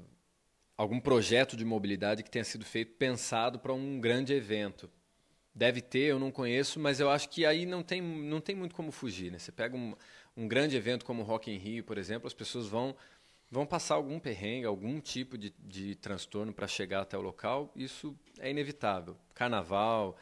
algum 0.76 1.00
projeto 1.00 1.56
de 1.56 1.64
mobilidade 1.64 2.24
que 2.24 2.32
tenha 2.32 2.44
sido 2.44 2.66
feito 2.66 2.96
pensado 2.96 3.60
para 3.60 3.72
um 3.72 4.02
grande 4.02 4.34
evento. 4.34 4.90
Deve 5.54 5.82
ter, 5.82 6.06
eu 6.06 6.18
não 6.18 6.32
conheço, 6.32 6.80
mas 6.80 7.00
eu 7.00 7.12
acho 7.12 7.30
que 7.30 7.46
aí 7.46 7.68
não 7.68 7.84
tem, 7.84 8.02
não 8.02 8.42
tem 8.42 8.56
muito 8.56 8.74
como 8.74 8.92
fugir. 8.92 9.32
Né? 9.32 9.38
Você 9.38 9.52
pega 9.52 9.78
um, 9.78 9.94
um 10.36 10.48
grande 10.48 10.76
evento 10.76 11.06
como 11.06 11.22
o 11.22 11.26
Rock 11.26 11.52
in 11.52 11.58
Rio, 11.58 11.84
por 11.84 12.00
exemplo, 12.00 12.26
as 12.26 12.34
pessoas 12.34 12.66
vão, 12.66 12.96
vão 13.52 13.64
passar 13.64 13.94
algum 13.94 14.20
perrengue, 14.20 14.66
algum 14.66 15.00
tipo 15.00 15.38
de, 15.38 15.54
de 15.60 15.94
transtorno 15.94 16.52
para 16.52 16.68
chegar 16.68 17.02
até 17.02 17.16
o 17.16 17.22
local. 17.22 17.72
Isso 17.76 18.18
é 18.40 18.50
inevitável. 18.50 19.16
Carnaval. 19.36 20.18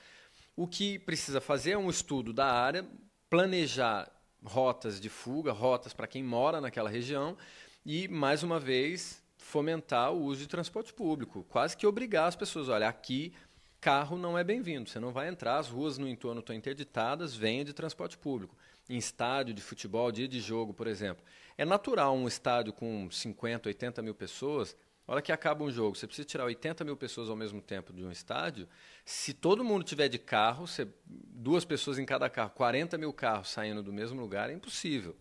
O 0.54 0.68
que 0.68 1.00
precisa 1.00 1.40
fazer 1.40 1.72
é 1.72 1.78
um 1.78 1.90
estudo 1.90 2.34
da 2.34 2.52
área, 2.52 2.86
planejar 3.30 4.19
rotas 4.44 5.00
de 5.00 5.10
fuga, 5.10 5.52
rotas 5.52 5.94
para 5.94 6.08
quem 6.08 6.24
mora 6.24 6.62
naquela 6.62 6.90
região 6.90 7.38
e, 7.86 8.08
mais 8.08 8.44
uma 8.44 8.60
vez, 8.60 9.22
fomentar 9.38 10.14
o 10.14 10.24
uso 10.24 10.42
de 10.42 10.48
transporte 10.48 10.94
público, 10.94 11.46
quase 11.50 11.76
que 11.76 11.88
obrigar 11.88 12.28
as 12.28 12.36
pessoas, 12.36 12.70
olha, 12.70 12.88
aqui 12.88 13.34
carro 13.82 14.18
não 14.18 14.38
é 14.38 14.44
bem-vindo, 14.44 14.90
você 14.90 15.00
não 15.00 15.12
vai 15.12 15.30
entrar, 15.30 15.58
as 15.58 15.70
ruas 15.70 15.98
no 15.98 16.08
entorno 16.08 16.42
estão 16.42 16.56
interditadas, 16.56 17.36
venha 17.36 17.64
de 17.64 17.74
transporte 17.74 18.18
público. 18.18 18.56
Em 18.90 18.98
estádio 18.98 19.54
de 19.54 19.62
futebol, 19.62 20.12
dia 20.12 20.28
de 20.28 20.42
jogo, 20.42 20.74
por 20.74 20.88
exemplo. 20.88 21.24
É 21.58 21.64
natural 21.64 22.16
um 22.16 22.28
estádio 22.28 22.74
com 22.74 23.10
50, 23.10 23.70
80 23.70 24.02
mil 24.02 24.16
pessoas, 24.16 24.76
hora 25.12 25.22
que 25.22 25.32
acaba 25.32 25.64
um 25.64 25.72
jogo, 25.72 25.96
você 25.96 26.06
precisa 26.06 26.28
tirar 26.28 26.46
80 26.46 26.84
mil 26.84 26.96
pessoas 26.96 27.30
ao 27.30 27.36
mesmo 27.36 27.62
tempo 27.62 27.92
de 27.92 28.04
um 28.06 28.12
estádio, 28.12 28.68
se 29.04 29.34
todo 29.34 29.64
mundo 29.64 29.84
tiver 29.84 30.08
de 30.08 30.20
carro, 30.20 30.68
você, 30.68 30.88
duas 31.06 31.66
pessoas 31.66 31.98
em 31.98 32.06
cada 32.06 32.30
carro, 32.30 32.52
40 32.52 32.98
mil 32.98 33.12
carros 33.12 33.50
saindo 33.50 33.82
do 33.82 33.92
mesmo 33.92 34.22
lugar, 34.22 34.50
é 34.50 34.54
impossível. 34.54 35.16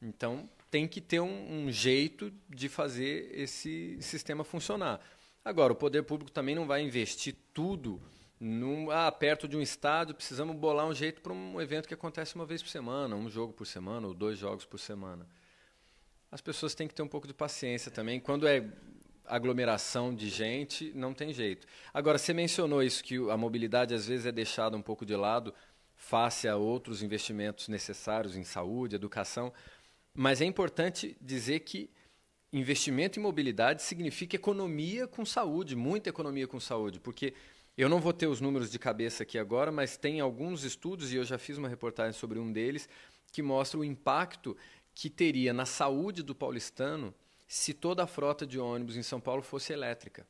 Então, 0.00 0.48
tem 0.70 0.86
que 0.86 1.00
ter 1.00 1.20
um, 1.20 1.66
um 1.66 1.72
jeito 1.72 2.32
de 2.48 2.68
fazer 2.68 3.30
esse 3.32 3.96
sistema 4.02 4.44
funcionar. 4.44 5.00
Agora, 5.44 5.72
o 5.72 5.76
poder 5.76 6.02
público 6.02 6.30
também 6.30 6.54
não 6.54 6.66
vai 6.66 6.82
investir 6.82 7.34
tudo 7.54 8.02
num, 8.38 8.90
ah, 8.90 9.10
perto 9.10 9.48
de 9.48 9.56
um 9.56 9.62
estádio, 9.62 10.14
precisamos 10.14 10.54
bolar 10.56 10.86
um 10.86 10.94
jeito 10.94 11.22
para 11.22 11.32
um 11.32 11.60
evento 11.60 11.86
que 11.86 11.94
acontece 11.94 12.34
uma 12.34 12.44
vez 12.44 12.62
por 12.62 12.68
semana, 12.68 13.14
um 13.14 13.30
jogo 13.30 13.52
por 13.52 13.66
semana 13.66 14.06
ou 14.06 14.12
dois 14.12 14.36
jogos 14.36 14.64
por 14.64 14.78
semana. 14.78 15.26
As 16.30 16.40
pessoas 16.40 16.74
têm 16.74 16.88
que 16.88 16.94
ter 16.94 17.02
um 17.02 17.08
pouco 17.08 17.26
de 17.26 17.34
paciência 17.34 17.90
também. 17.90 18.18
Quando 18.18 18.48
é 18.48 18.66
aglomeração 19.26 20.14
de 20.14 20.28
gente, 20.28 20.92
não 20.94 21.14
tem 21.14 21.32
jeito. 21.32 21.66
Agora, 21.92 22.18
você 22.18 22.32
mencionou 22.32 22.82
isso, 22.82 23.02
que 23.02 23.16
a 23.30 23.36
mobilidade 23.36 23.94
às 23.94 24.06
vezes 24.06 24.26
é 24.26 24.32
deixada 24.32 24.76
um 24.76 24.82
pouco 24.82 25.06
de 25.06 25.16
lado 25.16 25.54
face 25.96 26.48
a 26.48 26.56
outros 26.56 27.02
investimentos 27.02 27.68
necessários 27.68 28.36
em 28.36 28.44
saúde, 28.44 28.96
educação, 28.96 29.52
mas 30.14 30.40
é 30.40 30.44
importante 30.44 31.16
dizer 31.20 31.60
que 31.60 31.88
investimento 32.52 33.18
em 33.18 33.22
mobilidade 33.22 33.82
significa 33.82 34.36
economia 34.36 35.06
com 35.06 35.24
saúde, 35.24 35.74
muita 35.74 36.10
economia 36.10 36.46
com 36.46 36.60
saúde, 36.60 37.00
porque 37.00 37.32
eu 37.78 37.88
não 37.88 38.00
vou 38.00 38.12
ter 38.12 38.26
os 38.26 38.40
números 38.40 38.70
de 38.70 38.78
cabeça 38.78 39.22
aqui 39.22 39.38
agora, 39.38 39.72
mas 39.72 39.96
tem 39.96 40.20
alguns 40.20 40.62
estudos, 40.62 41.12
e 41.12 41.16
eu 41.16 41.24
já 41.24 41.38
fiz 41.38 41.56
uma 41.56 41.68
reportagem 41.68 42.12
sobre 42.12 42.38
um 42.38 42.52
deles, 42.52 42.88
que 43.32 43.40
mostra 43.40 43.80
o 43.80 43.84
impacto 43.84 44.56
que 44.94 45.08
teria 45.08 45.54
na 45.54 45.64
saúde 45.64 46.22
do 46.22 46.34
paulistano 46.34 47.14
se 47.52 47.74
toda 47.74 48.02
a 48.02 48.06
frota 48.06 48.46
de 48.46 48.58
ônibus 48.58 48.96
em 48.96 49.02
São 49.02 49.20
Paulo 49.20 49.42
fosse 49.42 49.74
elétrica. 49.74 50.26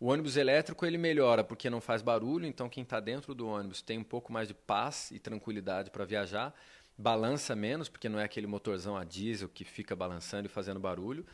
O 0.00 0.08
ônibus 0.08 0.36
elétrico 0.36 0.84
ele 0.84 0.98
melhora 0.98 1.44
porque 1.44 1.70
não 1.70 1.80
faz 1.80 2.02
barulho, 2.02 2.44
então 2.44 2.68
quem 2.68 2.82
está 2.82 2.98
dentro 2.98 3.36
do 3.36 3.46
ônibus 3.46 3.80
tem 3.80 3.98
um 3.98 4.02
pouco 4.02 4.32
mais 4.32 4.48
de 4.48 4.54
paz 4.54 5.12
e 5.12 5.20
tranquilidade 5.20 5.92
para 5.92 6.04
viajar, 6.04 6.52
balança 6.98 7.54
menos 7.54 7.88
porque 7.88 8.08
não 8.08 8.18
é 8.18 8.24
aquele 8.24 8.48
motorzão 8.48 8.96
a 8.96 9.04
diesel 9.04 9.48
que 9.48 9.62
fica 9.64 9.94
balançando 9.94 10.46
e 10.46 10.48
fazendo 10.48 10.80
barulho. 10.80 11.24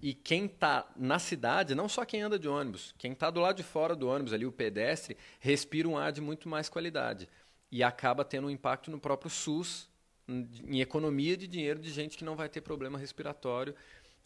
E 0.00 0.14
quem 0.14 0.46
está 0.46 0.90
na 0.96 1.18
cidade, 1.18 1.74
não 1.74 1.86
só 1.86 2.06
quem 2.06 2.22
anda 2.22 2.38
de 2.38 2.48
ônibus, 2.48 2.94
quem 2.96 3.12
está 3.12 3.28
do 3.28 3.40
lado 3.40 3.56
de 3.56 3.64
fora 3.64 3.94
do 3.94 4.08
ônibus 4.08 4.32
ali, 4.32 4.46
o 4.46 4.52
pedestre, 4.52 5.18
respira 5.38 5.86
um 5.86 5.98
ar 5.98 6.12
de 6.12 6.22
muito 6.22 6.48
mais 6.48 6.70
qualidade 6.70 7.28
e 7.70 7.82
acaba 7.82 8.24
tendo 8.24 8.46
um 8.46 8.50
impacto 8.50 8.90
no 8.90 8.98
próprio 8.98 9.30
SUS, 9.30 9.86
em 10.28 10.80
economia 10.80 11.36
de 11.36 11.46
dinheiro 11.46 11.80
de 11.80 11.90
gente 11.90 12.16
que 12.16 12.24
não 12.24 12.36
vai 12.36 12.48
ter 12.48 12.60
problema 12.60 12.98
respiratório 12.98 13.74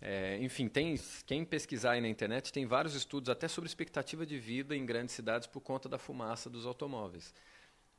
é, 0.04 0.36
enfim, 0.42 0.66
tem, 0.66 0.98
quem 1.24 1.44
pesquisar 1.44 1.92
aí 1.92 2.00
na 2.00 2.08
internet 2.08 2.52
tem 2.52 2.66
vários 2.66 2.96
estudos 2.96 3.30
até 3.30 3.46
sobre 3.46 3.68
expectativa 3.68 4.26
de 4.26 4.36
vida 4.36 4.74
em 4.74 4.84
grandes 4.84 5.14
cidades 5.14 5.46
por 5.46 5.60
conta 5.60 5.88
da 5.88 5.96
fumaça 5.96 6.50
dos 6.50 6.66
automóveis. 6.66 7.32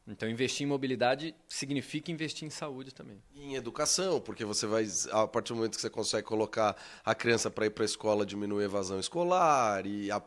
Então, 0.06 0.28
investir 0.28 0.66
em 0.66 0.70
mobilidade 0.70 1.34
significa 1.48 2.12
investir 2.12 2.46
em 2.46 2.50
saúde 2.50 2.94
também. 2.94 3.24
E 3.34 3.42
em 3.46 3.56
educação, 3.56 4.20
porque 4.20 4.44
você 4.44 4.68
vai, 4.68 4.86
a 5.12 5.26
partir 5.26 5.54
do 5.54 5.56
momento 5.56 5.76
que 5.76 5.82
você 5.82 5.90
consegue 5.90 6.28
colocar 6.28 6.76
a 7.06 7.16
criança 7.16 7.50
para 7.50 7.68
ir 7.68 7.70
para 7.70 7.86
a 7.86 7.86
escola, 7.86 8.26
diminuir 8.26 8.64
a 8.64 8.66
evasão 8.66 9.00
escolar, 9.00 9.86
e 9.86 10.12
a, 10.12 10.22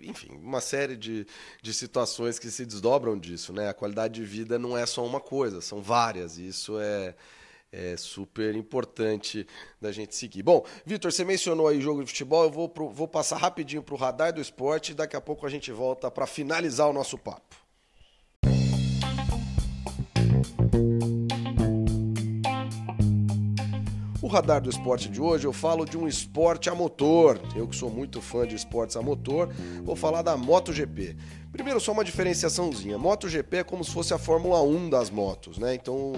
enfim, 0.00 0.30
uma 0.32 0.62
série 0.62 0.96
de, 0.96 1.26
de 1.60 1.74
situações 1.74 2.38
que 2.38 2.50
se 2.50 2.64
desdobram 2.64 3.18
disso. 3.18 3.52
Né? 3.52 3.68
A 3.68 3.74
qualidade 3.74 4.14
de 4.14 4.24
vida 4.24 4.58
não 4.58 4.78
é 4.78 4.86
só 4.86 5.04
uma 5.04 5.20
coisa, 5.20 5.60
são 5.60 5.82
várias, 5.82 6.38
e 6.38 6.48
isso 6.48 6.78
é, 6.80 7.14
é 7.72 7.96
super 7.96 8.54
importante 8.56 9.46
da 9.80 9.92
gente 9.92 10.14
seguir. 10.14 10.42
Bom, 10.42 10.64
Vitor, 10.84 11.12
você 11.12 11.24
mencionou 11.24 11.68
aí 11.68 11.80
jogo 11.80 12.02
de 12.02 12.10
futebol, 12.10 12.44
eu 12.44 12.50
vou, 12.50 12.68
pro, 12.68 12.88
vou 12.88 13.06
passar 13.06 13.36
rapidinho 13.36 13.82
para 13.82 13.94
o 13.94 13.98
radar 13.98 14.32
do 14.32 14.40
esporte 14.40 14.92
e 14.92 14.94
daqui 14.94 15.16
a 15.16 15.20
pouco 15.20 15.46
a 15.46 15.50
gente 15.50 15.70
volta 15.70 16.10
para 16.10 16.26
finalizar 16.26 16.88
o 16.88 16.92
nosso 16.92 17.18
papo. 17.18 17.56
O 24.20 24.30
radar 24.30 24.60
do 24.60 24.68
esporte 24.68 25.08
de 25.08 25.22
hoje 25.22 25.46
eu 25.46 25.54
falo 25.54 25.86
de 25.86 25.96
um 25.96 26.06
esporte 26.06 26.68
a 26.68 26.74
motor. 26.74 27.40
Eu 27.56 27.66
que 27.66 27.74
sou 27.74 27.88
muito 27.88 28.20
fã 28.20 28.46
de 28.46 28.54
esportes 28.54 28.94
a 28.94 29.00
motor, 29.00 29.48
vou 29.82 29.96
falar 29.96 30.20
da 30.20 30.36
MotoGP. 30.36 31.16
Primeiro, 31.58 31.80
só 31.80 31.90
uma 31.90 32.04
diferenciaçãozinha. 32.04 32.96
MotoGP 32.96 33.56
é 33.56 33.64
como 33.64 33.82
se 33.82 33.90
fosse 33.90 34.14
a 34.14 34.18
Fórmula 34.18 34.62
1 34.62 34.90
das 34.90 35.10
motos, 35.10 35.58
né? 35.58 35.74
Então, 35.74 36.12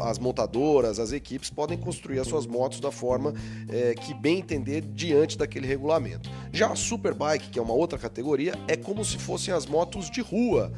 as 0.00 0.18
montadoras, 0.18 0.98
as 0.98 1.12
equipes 1.12 1.50
podem 1.50 1.78
construir 1.78 2.18
as 2.18 2.26
suas 2.26 2.48
motos 2.48 2.80
da 2.80 2.90
forma 2.90 3.32
é, 3.68 3.94
que 3.94 4.12
bem 4.12 4.40
entender 4.40 4.80
diante 4.80 5.38
daquele 5.38 5.68
regulamento. 5.68 6.28
Já 6.52 6.72
a 6.72 6.74
Superbike, 6.74 7.50
que 7.50 7.60
é 7.60 7.62
uma 7.62 7.72
outra 7.72 7.96
categoria, 7.96 8.54
é 8.66 8.76
como 8.76 9.04
se 9.04 9.18
fossem 9.18 9.54
as 9.54 9.66
motos 9.66 10.10
de 10.10 10.20
rua 10.20 10.72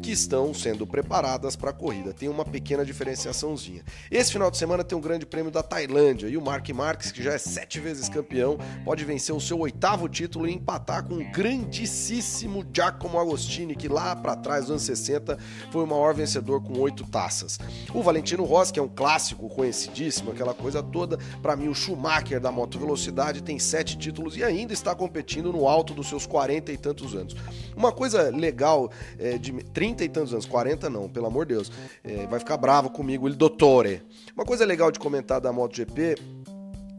que 0.00 0.10
estão 0.10 0.54
sendo 0.54 0.86
preparadas 0.86 1.54
para 1.54 1.68
a 1.68 1.74
corrida. 1.74 2.14
Tem 2.14 2.30
uma 2.30 2.46
pequena 2.46 2.82
diferenciaçãozinha. 2.82 3.84
Esse 4.10 4.32
final 4.32 4.50
de 4.50 4.56
semana 4.56 4.82
tem 4.82 4.96
um 4.96 5.02
grande 5.02 5.26
prêmio 5.26 5.50
da 5.50 5.62
Tailândia 5.62 6.28
e 6.28 6.38
o 6.38 6.40
Mark 6.40 6.66
Marques, 6.70 7.12
que 7.12 7.22
já 7.22 7.34
é 7.34 7.38
sete 7.38 7.78
vezes 7.78 8.08
campeão, 8.08 8.56
pode 8.86 9.04
vencer 9.04 9.34
o 9.34 9.40
seu 9.40 9.58
oitavo 9.58 10.08
título 10.08 10.48
e 10.48 10.54
empatar 10.54 11.04
com 11.04 11.16
o 11.16 11.30
grandíssimo 11.30 12.64
Giacomo 12.72 13.18
Agostini 13.18 13.49
Que 13.50 13.88
lá 13.88 14.14
para 14.14 14.36
trás, 14.36 14.62
nos 14.62 14.70
anos 14.70 14.82
60, 14.82 15.36
foi 15.72 15.82
o 15.82 15.86
maior 15.86 16.14
vencedor 16.14 16.62
com 16.62 16.78
oito 16.78 17.04
taças. 17.04 17.58
O 17.92 18.00
Valentino 18.00 18.44
Rossi, 18.44 18.72
que 18.72 18.78
é 18.78 18.82
um 18.82 18.88
clássico 18.88 19.48
conhecidíssimo, 19.48 20.30
aquela 20.30 20.54
coisa 20.54 20.80
toda, 20.80 21.18
para 21.42 21.56
mim 21.56 21.66
o 21.66 21.74
Schumacher 21.74 22.38
da 22.38 22.52
moto 22.52 22.78
velocidade 22.78 23.42
tem 23.42 23.58
sete 23.58 23.98
títulos 23.98 24.36
e 24.36 24.44
ainda 24.44 24.72
está 24.72 24.94
competindo 24.94 25.52
no 25.52 25.66
alto 25.66 25.92
dos 25.92 26.08
seus 26.08 26.26
quarenta 26.26 26.70
e 26.70 26.76
tantos 26.76 27.14
anos. 27.14 27.34
Uma 27.76 27.90
coisa 27.90 28.30
legal 28.30 28.90
é, 29.18 29.36
de 29.36 29.52
trinta 29.64 30.04
e 30.04 30.08
tantos 30.08 30.32
anos, 30.32 30.46
40 30.46 30.88
não, 30.88 31.08
pelo 31.08 31.26
amor 31.26 31.44
de 31.44 31.54
Deus, 31.54 31.72
é, 32.04 32.26
vai 32.26 32.38
ficar 32.38 32.56
bravo 32.56 32.90
comigo, 32.90 33.26
ele 33.26 33.36
dottore. 33.36 34.02
Uma 34.34 34.44
coisa 34.44 34.64
legal 34.64 34.92
de 34.92 34.98
comentar 34.98 35.40
da 35.40 35.52
MotoGP 35.52 36.16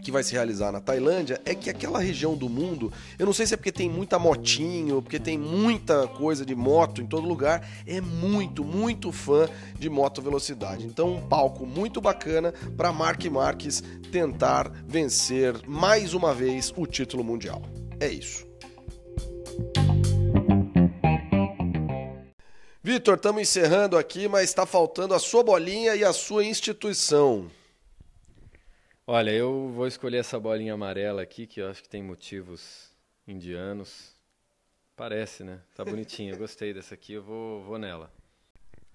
que 0.02 0.12
vai 0.12 0.24
se 0.24 0.34
realizar 0.34 0.72
na 0.72 0.82
Tailândia 0.82 1.40
é 1.46 1.54
que 1.54 1.70
aquela 1.70 2.00
região 2.00 2.36
do 2.36 2.50
mundo, 2.50 2.92
eu 3.18 3.26
não 3.26 3.34
sei 3.34 3.46
se 3.46 3.54
é 3.54 3.58
porque 3.58 3.72
tem 3.72 3.90
muita 3.90 4.18
motinho, 4.18 5.02
porque 5.02 5.20
tem 5.20 5.38
muita 5.38 6.08
coisa 6.08 6.46
de 6.46 6.56
moto 6.56 7.02
em 7.02 7.06
todo 7.06 7.28
lugar, 7.28 7.68
é 7.86 8.02
muito, 8.02 8.64
muito 8.64 9.12
fã 9.12 9.48
de 9.78 9.90
moto 9.90 10.22
velocidade. 10.22 10.86
Então, 10.86 11.14
um 11.16 11.22
palco 11.22 11.66
muito 11.66 12.02
bacana 12.02 12.54
para 12.76 12.92
Mark 12.92 13.24
Marques 13.26 13.84
tentar 14.12 14.72
vencer 14.86 15.56
mais 15.68 16.14
uma 16.14 16.34
vez 16.34 16.74
o 16.76 16.86
título 16.86 17.24
mundial. 17.24 17.62
É 18.00 18.08
isso. 18.08 18.50
Vitor, 22.84 23.16
estamos 23.16 23.42
encerrando 23.44 23.96
aqui, 23.96 24.28
mas 24.28 24.50
está 24.50 24.66
faltando 24.66 25.14
a 25.14 25.20
sua 25.20 25.44
bolinha 25.44 25.96
e 25.96 26.04
a 26.04 26.12
sua 26.12 26.44
instituição. 26.44 27.46
Olha, 29.14 29.32
eu 29.32 29.70
vou 29.76 29.88
escolher 29.88 30.20
essa 30.20 30.40
bolinha 30.40 30.74
amarela 30.74 31.22
aqui, 31.22 31.46
que 31.46 31.60
eu 31.60 31.70
acho 31.70 31.84
que 31.84 31.90
tem 31.90 32.02
motivos 32.02 32.90
indianos. 33.28 34.16
Parece, 34.96 35.44
né? 35.44 35.60
Tá 35.76 35.84
bonitinha, 35.84 36.34
gostei 36.40 36.74
dessa 36.74 36.94
aqui, 36.94 37.12
eu 37.12 37.22
vou, 37.22 37.62
vou 37.62 37.78
nela. 37.78 38.10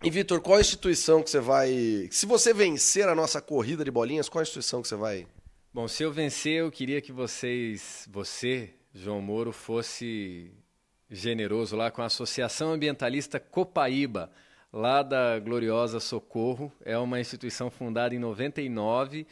E 0.02 0.08
Vitor, 0.08 0.40
qual 0.40 0.56
a 0.56 0.60
instituição 0.62 1.22
que 1.22 1.28
você 1.28 1.38
vai. 1.38 2.08
Se 2.10 2.24
você 2.24 2.54
vencer 2.54 3.06
a 3.06 3.14
nossa 3.14 3.42
corrida 3.42 3.84
de 3.84 3.90
bolinhas, 3.90 4.26
qual 4.26 4.40
a 4.40 4.42
instituição 4.42 4.80
que 4.80 4.88
você 4.88 4.96
vai. 4.96 5.26
Bom, 5.70 5.86
se 5.86 6.02
eu 6.02 6.10
vencer, 6.10 6.60
eu 6.60 6.72
queria 6.72 7.02
que 7.02 7.12
vocês, 7.12 8.08
você, 8.10 8.72
João 8.94 9.20
Moro, 9.20 9.52
fosse 9.52 10.50
generoso 11.10 11.76
lá 11.76 11.90
com 11.90 12.00
a 12.00 12.06
Associação 12.06 12.72
Ambientalista 12.72 13.38
Copaíba, 13.38 14.32
lá 14.72 15.02
da 15.02 15.38
gloriosa 15.38 16.00
Socorro. 16.00 16.72
É 16.82 16.96
uma 16.96 17.20
instituição 17.20 17.70
fundada 17.70 18.14
em 18.14 18.18
99 18.18 19.26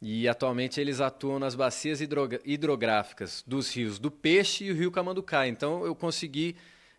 e 0.00 0.28
atualmente 0.28 0.80
eles 0.80 1.00
atuam 1.00 1.38
nas 1.38 1.54
bacias 1.54 2.00
hidrográficas 2.00 3.42
dos 3.46 3.74
rios 3.74 3.98
do 3.98 4.10
Peixe 4.10 4.64
e 4.64 4.70
o 4.70 4.74
rio 4.74 4.90
Camanducá. 4.90 5.46
Então 5.46 5.84
eu 5.84 5.94
consegui, 5.94 6.56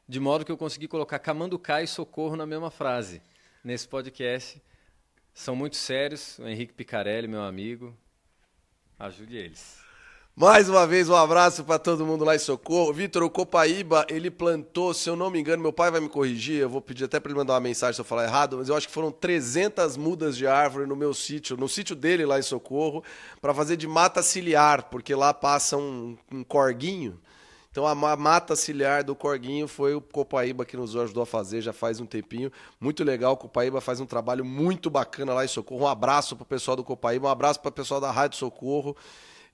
de 0.07 0.19
modo 0.19 0.43
que 0.43 0.51
eu 0.51 0.57
consegui 0.57 0.87
colocar 0.87 1.19
Camanducá 1.19 1.81
e 1.81 1.87
Socorro 1.87 2.35
na 2.35 2.45
mesma 2.45 2.69
frase 2.69 3.21
nesse 3.63 3.87
podcast. 3.87 4.61
São 5.33 5.55
muito 5.55 5.77
sérios. 5.77 6.37
O 6.39 6.47
Henrique 6.47 6.73
Picarelli, 6.73 7.27
meu 7.27 7.43
amigo, 7.43 7.95
ajude 8.97 9.37
eles. 9.37 9.88
Mais 10.39 10.69
uma 10.69 10.87
vez, 10.87 11.09
um 11.09 11.15
abraço 11.17 11.65
para 11.65 11.77
todo 11.77 12.05
mundo 12.05 12.23
lá 12.23 12.33
em 12.33 12.39
Socorro. 12.39 12.93
Vitor, 12.93 13.23
o 13.23 13.29
Copaíba, 13.29 14.05
ele 14.07 14.31
plantou, 14.31 14.93
se 14.93 15.09
eu 15.09 15.13
não 15.13 15.29
me 15.29 15.37
engano, 15.37 15.61
meu 15.61 15.73
pai 15.73 15.91
vai 15.91 15.99
me 15.99 16.07
corrigir, 16.07 16.61
eu 16.61 16.69
vou 16.69 16.81
pedir 16.81 17.03
até 17.03 17.19
para 17.19 17.29
ele 17.29 17.37
mandar 17.37 17.55
uma 17.55 17.59
mensagem 17.59 17.93
se 17.93 17.99
eu 17.99 18.05
falar 18.05 18.23
errado, 18.23 18.55
mas 18.57 18.69
eu 18.69 18.75
acho 18.77 18.87
que 18.87 18.93
foram 18.93 19.11
300 19.11 19.97
mudas 19.97 20.37
de 20.37 20.47
árvore 20.47 20.87
no 20.87 20.95
meu 20.95 21.13
sítio, 21.13 21.57
no 21.57 21.67
sítio 21.67 21.93
dele 21.93 22.25
lá 22.25 22.39
em 22.39 22.41
Socorro, 22.41 23.03
para 23.41 23.53
fazer 23.53 23.75
de 23.75 23.85
mata 23.85 24.23
ciliar, 24.23 24.83
porque 24.83 25.13
lá 25.13 25.33
passa 25.33 25.75
um, 25.75 26.17
um 26.31 26.41
corguinho. 26.41 27.19
Então 27.69 27.85
a 27.85 27.93
mata 27.93 28.55
ciliar 28.55 29.03
do 29.03 29.15
Corguinho 29.15 29.67
foi 29.67 29.93
o 29.93 29.99
Copaíba 29.99 30.65
que 30.65 30.77
nos 30.77 30.95
ajudou 30.95 31.23
a 31.23 31.25
fazer 31.25 31.61
já 31.61 31.73
faz 31.73 31.99
um 31.99 32.05
tempinho. 32.05 32.49
Muito 32.79 33.03
legal, 33.03 33.33
o 33.33 33.37
Copaíba 33.37 33.81
faz 33.81 33.99
um 33.99 34.05
trabalho 34.05 34.45
muito 34.45 34.89
bacana 34.89 35.33
lá 35.33 35.43
em 35.43 35.49
Socorro. 35.49 35.83
Um 35.83 35.87
abraço 35.87 36.35
para 36.37 36.43
o 36.43 36.47
pessoal 36.47 36.77
do 36.77 36.83
Copaíba, 36.83 37.27
um 37.27 37.31
abraço 37.31 37.59
para 37.59 37.69
o 37.69 37.73
pessoal 37.73 37.99
da 37.99 38.09
Rádio 38.09 38.37
Socorro 38.37 38.95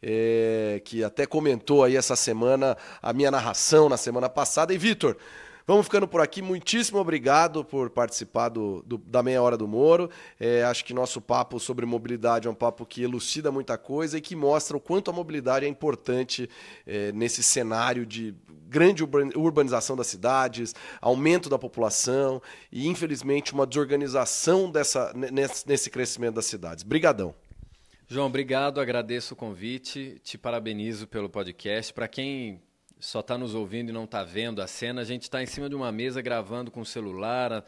é, 0.08 0.80
que 0.86 1.04
até 1.04 1.26
comentou 1.26 1.84
aí 1.84 1.98
essa 1.98 2.16
semana 2.16 2.78
a 3.02 3.12
minha 3.12 3.32
narração 3.32 3.90
na 3.90 3.98
semana 3.98 4.30
passada. 4.30 4.72
E 4.72 4.78
Vitor, 4.78 5.18
Vamos 5.68 5.88
ficando 5.88 6.08
por 6.08 6.22
aqui. 6.22 6.44
Muitíssimo 6.44 7.00
obrigado 7.00 7.66
por 7.66 7.90
participar 7.90 8.50
do, 8.50 8.84
do 8.86 9.00
da 9.00 9.24
Meia 9.24 9.42
Hora 9.42 9.58
do 9.58 9.68
Moro. 9.68 10.12
É, 10.40 10.64
acho 10.64 10.86
que 10.86 10.94
nosso 10.94 11.20
papo 11.20 11.60
sobre 11.60 11.88
mobilidade 11.88 12.48
é 12.48 12.52
um 12.52 12.54
papo 12.54 12.86
que 12.86 13.02
elucida 13.02 13.52
muita 13.52 13.76
coisa 13.76 14.20
e 14.20 14.22
que 14.22 14.36
mostra 14.36 14.78
o 14.78 14.80
quanto 14.80 15.10
a 15.10 15.14
mobilidade 15.14 15.66
é 15.66 15.68
importante 15.68 16.48
é, 16.86 17.12
nesse 17.14 17.42
cenário 17.42 18.06
de 18.06 18.36
grande 18.70 19.04
urbanização 19.04 19.96
das 19.96 20.06
cidades, 20.06 20.76
aumento 21.02 21.50
da 21.50 21.58
população 21.58 22.40
e, 22.72 22.88
infelizmente, 22.88 23.52
uma 23.52 23.66
desorganização 23.66 24.70
dessa, 24.70 25.14
nesse, 25.16 25.68
nesse 25.68 25.90
crescimento 25.90 26.36
das 26.36 26.46
cidades. 26.46 26.84
Brigadão. 26.84 27.34
João, 28.08 28.28
obrigado, 28.28 28.80
agradeço 28.80 29.34
o 29.34 29.38
convite, 29.38 30.22
te 30.24 30.38
parabenizo 30.38 31.08
pelo 31.08 31.28
podcast. 31.28 31.92
Para 31.92 32.08
quem 32.08 32.62
só 33.00 33.20
está 33.20 33.36
nos 33.36 33.56
ouvindo 33.56 33.90
e 33.90 33.94
não 33.94 34.04
está 34.04 34.24
vendo 34.24 34.62
a 34.62 34.68
cena, 34.68 35.02
a 35.02 35.04
gente 35.04 35.24
está 35.24 35.42
em 35.42 35.48
cima 35.48 35.68
de 35.68 35.74
uma 35.74 35.92
mesa 35.92 36.22
gravando 36.22 36.70
com 36.70 36.82
o 36.82 36.86
celular, 36.86 37.66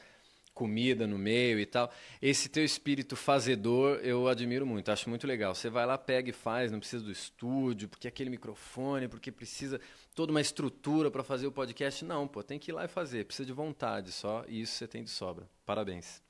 comida 0.54 1.08
no 1.08 1.18
meio 1.18 1.60
e 1.60 1.66
tal. 1.66 1.92
Esse 2.22 2.50
teu 2.50 2.64
espírito 2.64 3.16
fazedor 3.16 4.00
eu 4.04 4.28
admiro 4.28 4.64
muito, 4.64 4.92
acho 4.92 5.10
muito 5.10 5.26
legal. 5.26 5.56
Você 5.56 5.72
vai 5.72 5.88
lá, 5.88 5.98
pega 5.98 6.30
e 6.30 6.34
faz, 6.34 6.72
não 6.72 6.80
precisa 6.80 7.04
do 7.04 7.12
estúdio, 7.12 7.90
porque 7.90 8.08
aquele 8.08 8.30
microfone, 8.30 9.08
porque 9.08 9.32
precisa 9.32 9.82
toda 10.14 10.32
uma 10.32 10.42
estrutura 10.42 11.10
para 11.10 11.24
fazer 11.24 11.48
o 11.48 11.52
podcast. 11.52 12.06
Não, 12.06 12.28
pô, 12.28 12.44
tem 12.44 12.60
que 12.60 12.70
ir 12.70 12.74
lá 12.74 12.86
e 12.86 12.88
fazer, 12.88 13.26
precisa 13.26 13.46
de 13.48 13.54
vontade 13.54 14.12
só, 14.12 14.46
e 14.48 14.62
isso 14.62 14.74
você 14.74 14.88
tem 14.88 15.04
de 15.04 15.10
sobra. 15.10 15.50
Parabéns. 15.66 16.22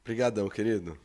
Obrigadão, 0.00 0.48
querido. 0.48 0.98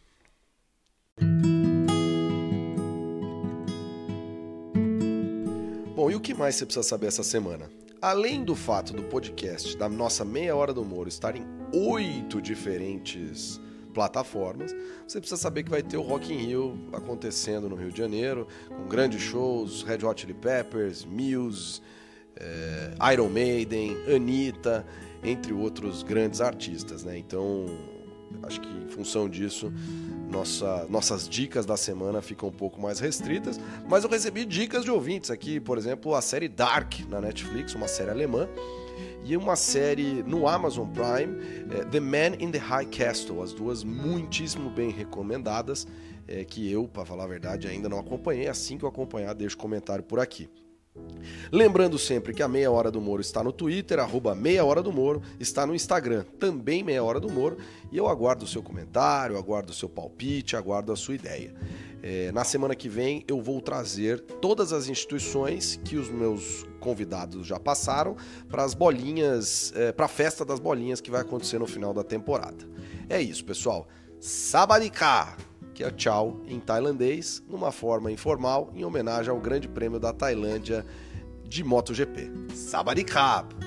O 6.17 6.19
que 6.19 6.33
mais 6.33 6.55
você 6.55 6.65
precisa 6.65 6.83
saber 6.83 7.07
essa 7.07 7.21
semana? 7.21 7.69
Além 8.01 8.43
do 8.43 8.55
fato 8.55 8.91
do 8.91 9.03
podcast 9.03 9.77
da 9.77 9.87
nossa 9.87 10.25
Meia 10.25 10.55
Hora 10.55 10.73
do 10.73 10.83
Moro 10.83 11.07
estar 11.07 11.35
em 11.35 11.45
oito 11.71 12.41
diferentes 12.41 13.61
plataformas, 13.93 14.75
você 15.07 15.19
precisa 15.19 15.39
saber 15.39 15.63
que 15.63 15.69
vai 15.69 15.83
ter 15.83 15.95
o 15.95 16.01
Rock 16.01 16.33
in 16.33 16.37
Rio 16.37 16.89
acontecendo 16.91 17.69
no 17.69 17.75
Rio 17.75 17.91
de 17.91 17.97
Janeiro, 17.99 18.47
com 18.67 18.87
grandes 18.87 19.21
shows, 19.21 19.83
Red 19.83 20.03
Hot 20.03 20.19
Chili 20.19 20.33
Peppers, 20.33 21.05
Muse, 21.05 21.81
é, 22.35 23.13
Iron 23.13 23.29
Maiden, 23.29 23.95
Anitta, 24.11 24.85
entre 25.23 25.53
outros 25.53 26.01
grandes 26.01 26.41
artistas, 26.41 27.03
né? 27.03 27.17
Então, 27.17 27.65
acho 28.43 28.61
que 28.61 28.67
em 28.67 28.87
função 28.87 29.29
disso, 29.29 29.71
nossa, 30.29 30.85
nossas 30.89 31.27
dicas 31.27 31.65
da 31.65 31.77
semana 31.77 32.21
ficam 32.21 32.49
um 32.49 32.51
pouco 32.51 32.79
mais 32.81 32.99
restritas, 32.99 33.59
mas 33.89 34.03
eu 34.03 34.09
recebi 34.09 34.45
dicas 34.45 34.83
de 34.83 34.91
ouvintes 34.91 35.31
aqui, 35.31 35.59
por 35.59 35.77
exemplo, 35.77 36.15
a 36.15 36.21
série 36.21 36.47
Dark 36.47 36.99
na 37.09 37.21
Netflix, 37.21 37.75
uma 37.75 37.87
série 37.87 38.11
alemã, 38.11 38.47
e 39.23 39.35
uma 39.35 39.55
série 39.55 40.23
no 40.23 40.47
Amazon 40.47 40.87
Prime, 40.87 41.37
é, 41.71 41.83
The 41.85 41.99
Man 41.99 42.35
in 42.39 42.51
the 42.51 42.57
High 42.57 42.85
Castle, 42.85 43.41
as 43.41 43.51
duas 43.51 43.83
muitíssimo 43.83 44.69
bem 44.69 44.89
recomendadas, 44.89 45.85
é, 46.27 46.43
que 46.43 46.71
eu, 46.71 46.87
para 46.87 47.05
falar 47.05 47.25
a 47.25 47.27
verdade, 47.27 47.67
ainda 47.67 47.89
não 47.89 47.99
acompanhei, 47.99 48.47
assim 48.47 48.77
que 48.77 48.85
eu 48.85 48.89
acompanhar, 48.89 49.33
deixo 49.33 49.57
comentário 49.57 50.03
por 50.03 50.19
aqui. 50.19 50.49
Lembrando 51.51 51.97
sempre 51.97 52.33
que 52.33 52.43
a 52.43 52.47
Meia 52.47 52.71
Hora 52.71 52.91
do 52.91 52.99
Moro 52.99 53.21
está 53.21 53.43
no 53.43 53.51
Twitter, 53.51 53.99
arroba 53.99 54.35
Meia 54.35 54.63
Hora 54.65 54.81
do 54.81 54.91
Moro, 54.91 55.21
está 55.39 55.65
no 55.65 55.73
Instagram, 55.73 56.25
também 56.39 56.83
Meia 56.83 57.03
Hora 57.03 57.19
do 57.19 57.29
Moro, 57.29 57.57
e 57.91 57.97
eu 57.97 58.07
aguardo 58.07 58.45
o 58.45 58.47
seu 58.47 58.61
comentário, 58.61 59.37
aguardo 59.37 59.71
o 59.71 59.75
seu 59.75 59.87
palpite, 59.87 60.55
aguardo 60.55 60.91
a 60.91 60.95
sua 60.95 61.15
ideia. 61.15 61.53
É, 62.03 62.31
na 62.31 62.43
semana 62.43 62.75
que 62.75 62.87
vem 62.87 63.23
eu 63.27 63.41
vou 63.41 63.59
trazer 63.59 64.19
todas 64.19 64.71
as 64.71 64.87
instituições 64.87 65.79
que 65.83 65.97
os 65.97 66.09
meus 66.09 66.65
convidados 66.79 67.47
já 67.47 67.59
passaram 67.59 68.15
para 68.47 68.63
as 68.63 68.73
bolinhas, 68.73 69.73
é, 69.75 69.91
para 69.91 70.05
a 70.05 70.09
festa 70.09 70.45
das 70.45 70.59
bolinhas 70.59 71.01
que 71.01 71.09
vai 71.09 71.21
acontecer 71.21 71.57
no 71.57 71.65
final 71.65 71.93
da 71.93 72.03
temporada. 72.03 72.65
É 73.09 73.21
isso, 73.21 73.43
pessoal. 73.43 73.87
Sabadika! 74.19 75.35
Que 75.77 75.83
é 75.83 75.91
tchau 75.91 76.41
em 76.47 76.59
tailandês, 76.59 77.43
numa 77.47 77.71
forma 77.71 78.11
informal, 78.11 78.71
em 78.73 78.83
homenagem 78.83 79.29
ao 79.29 79.39
Grande 79.39 79.67
Prêmio 79.67 79.99
da 79.99 80.11
Tailândia 80.11 80.83
de 81.47 81.63
MotoGP. 81.63 82.31
Sabarikap! 82.55 83.66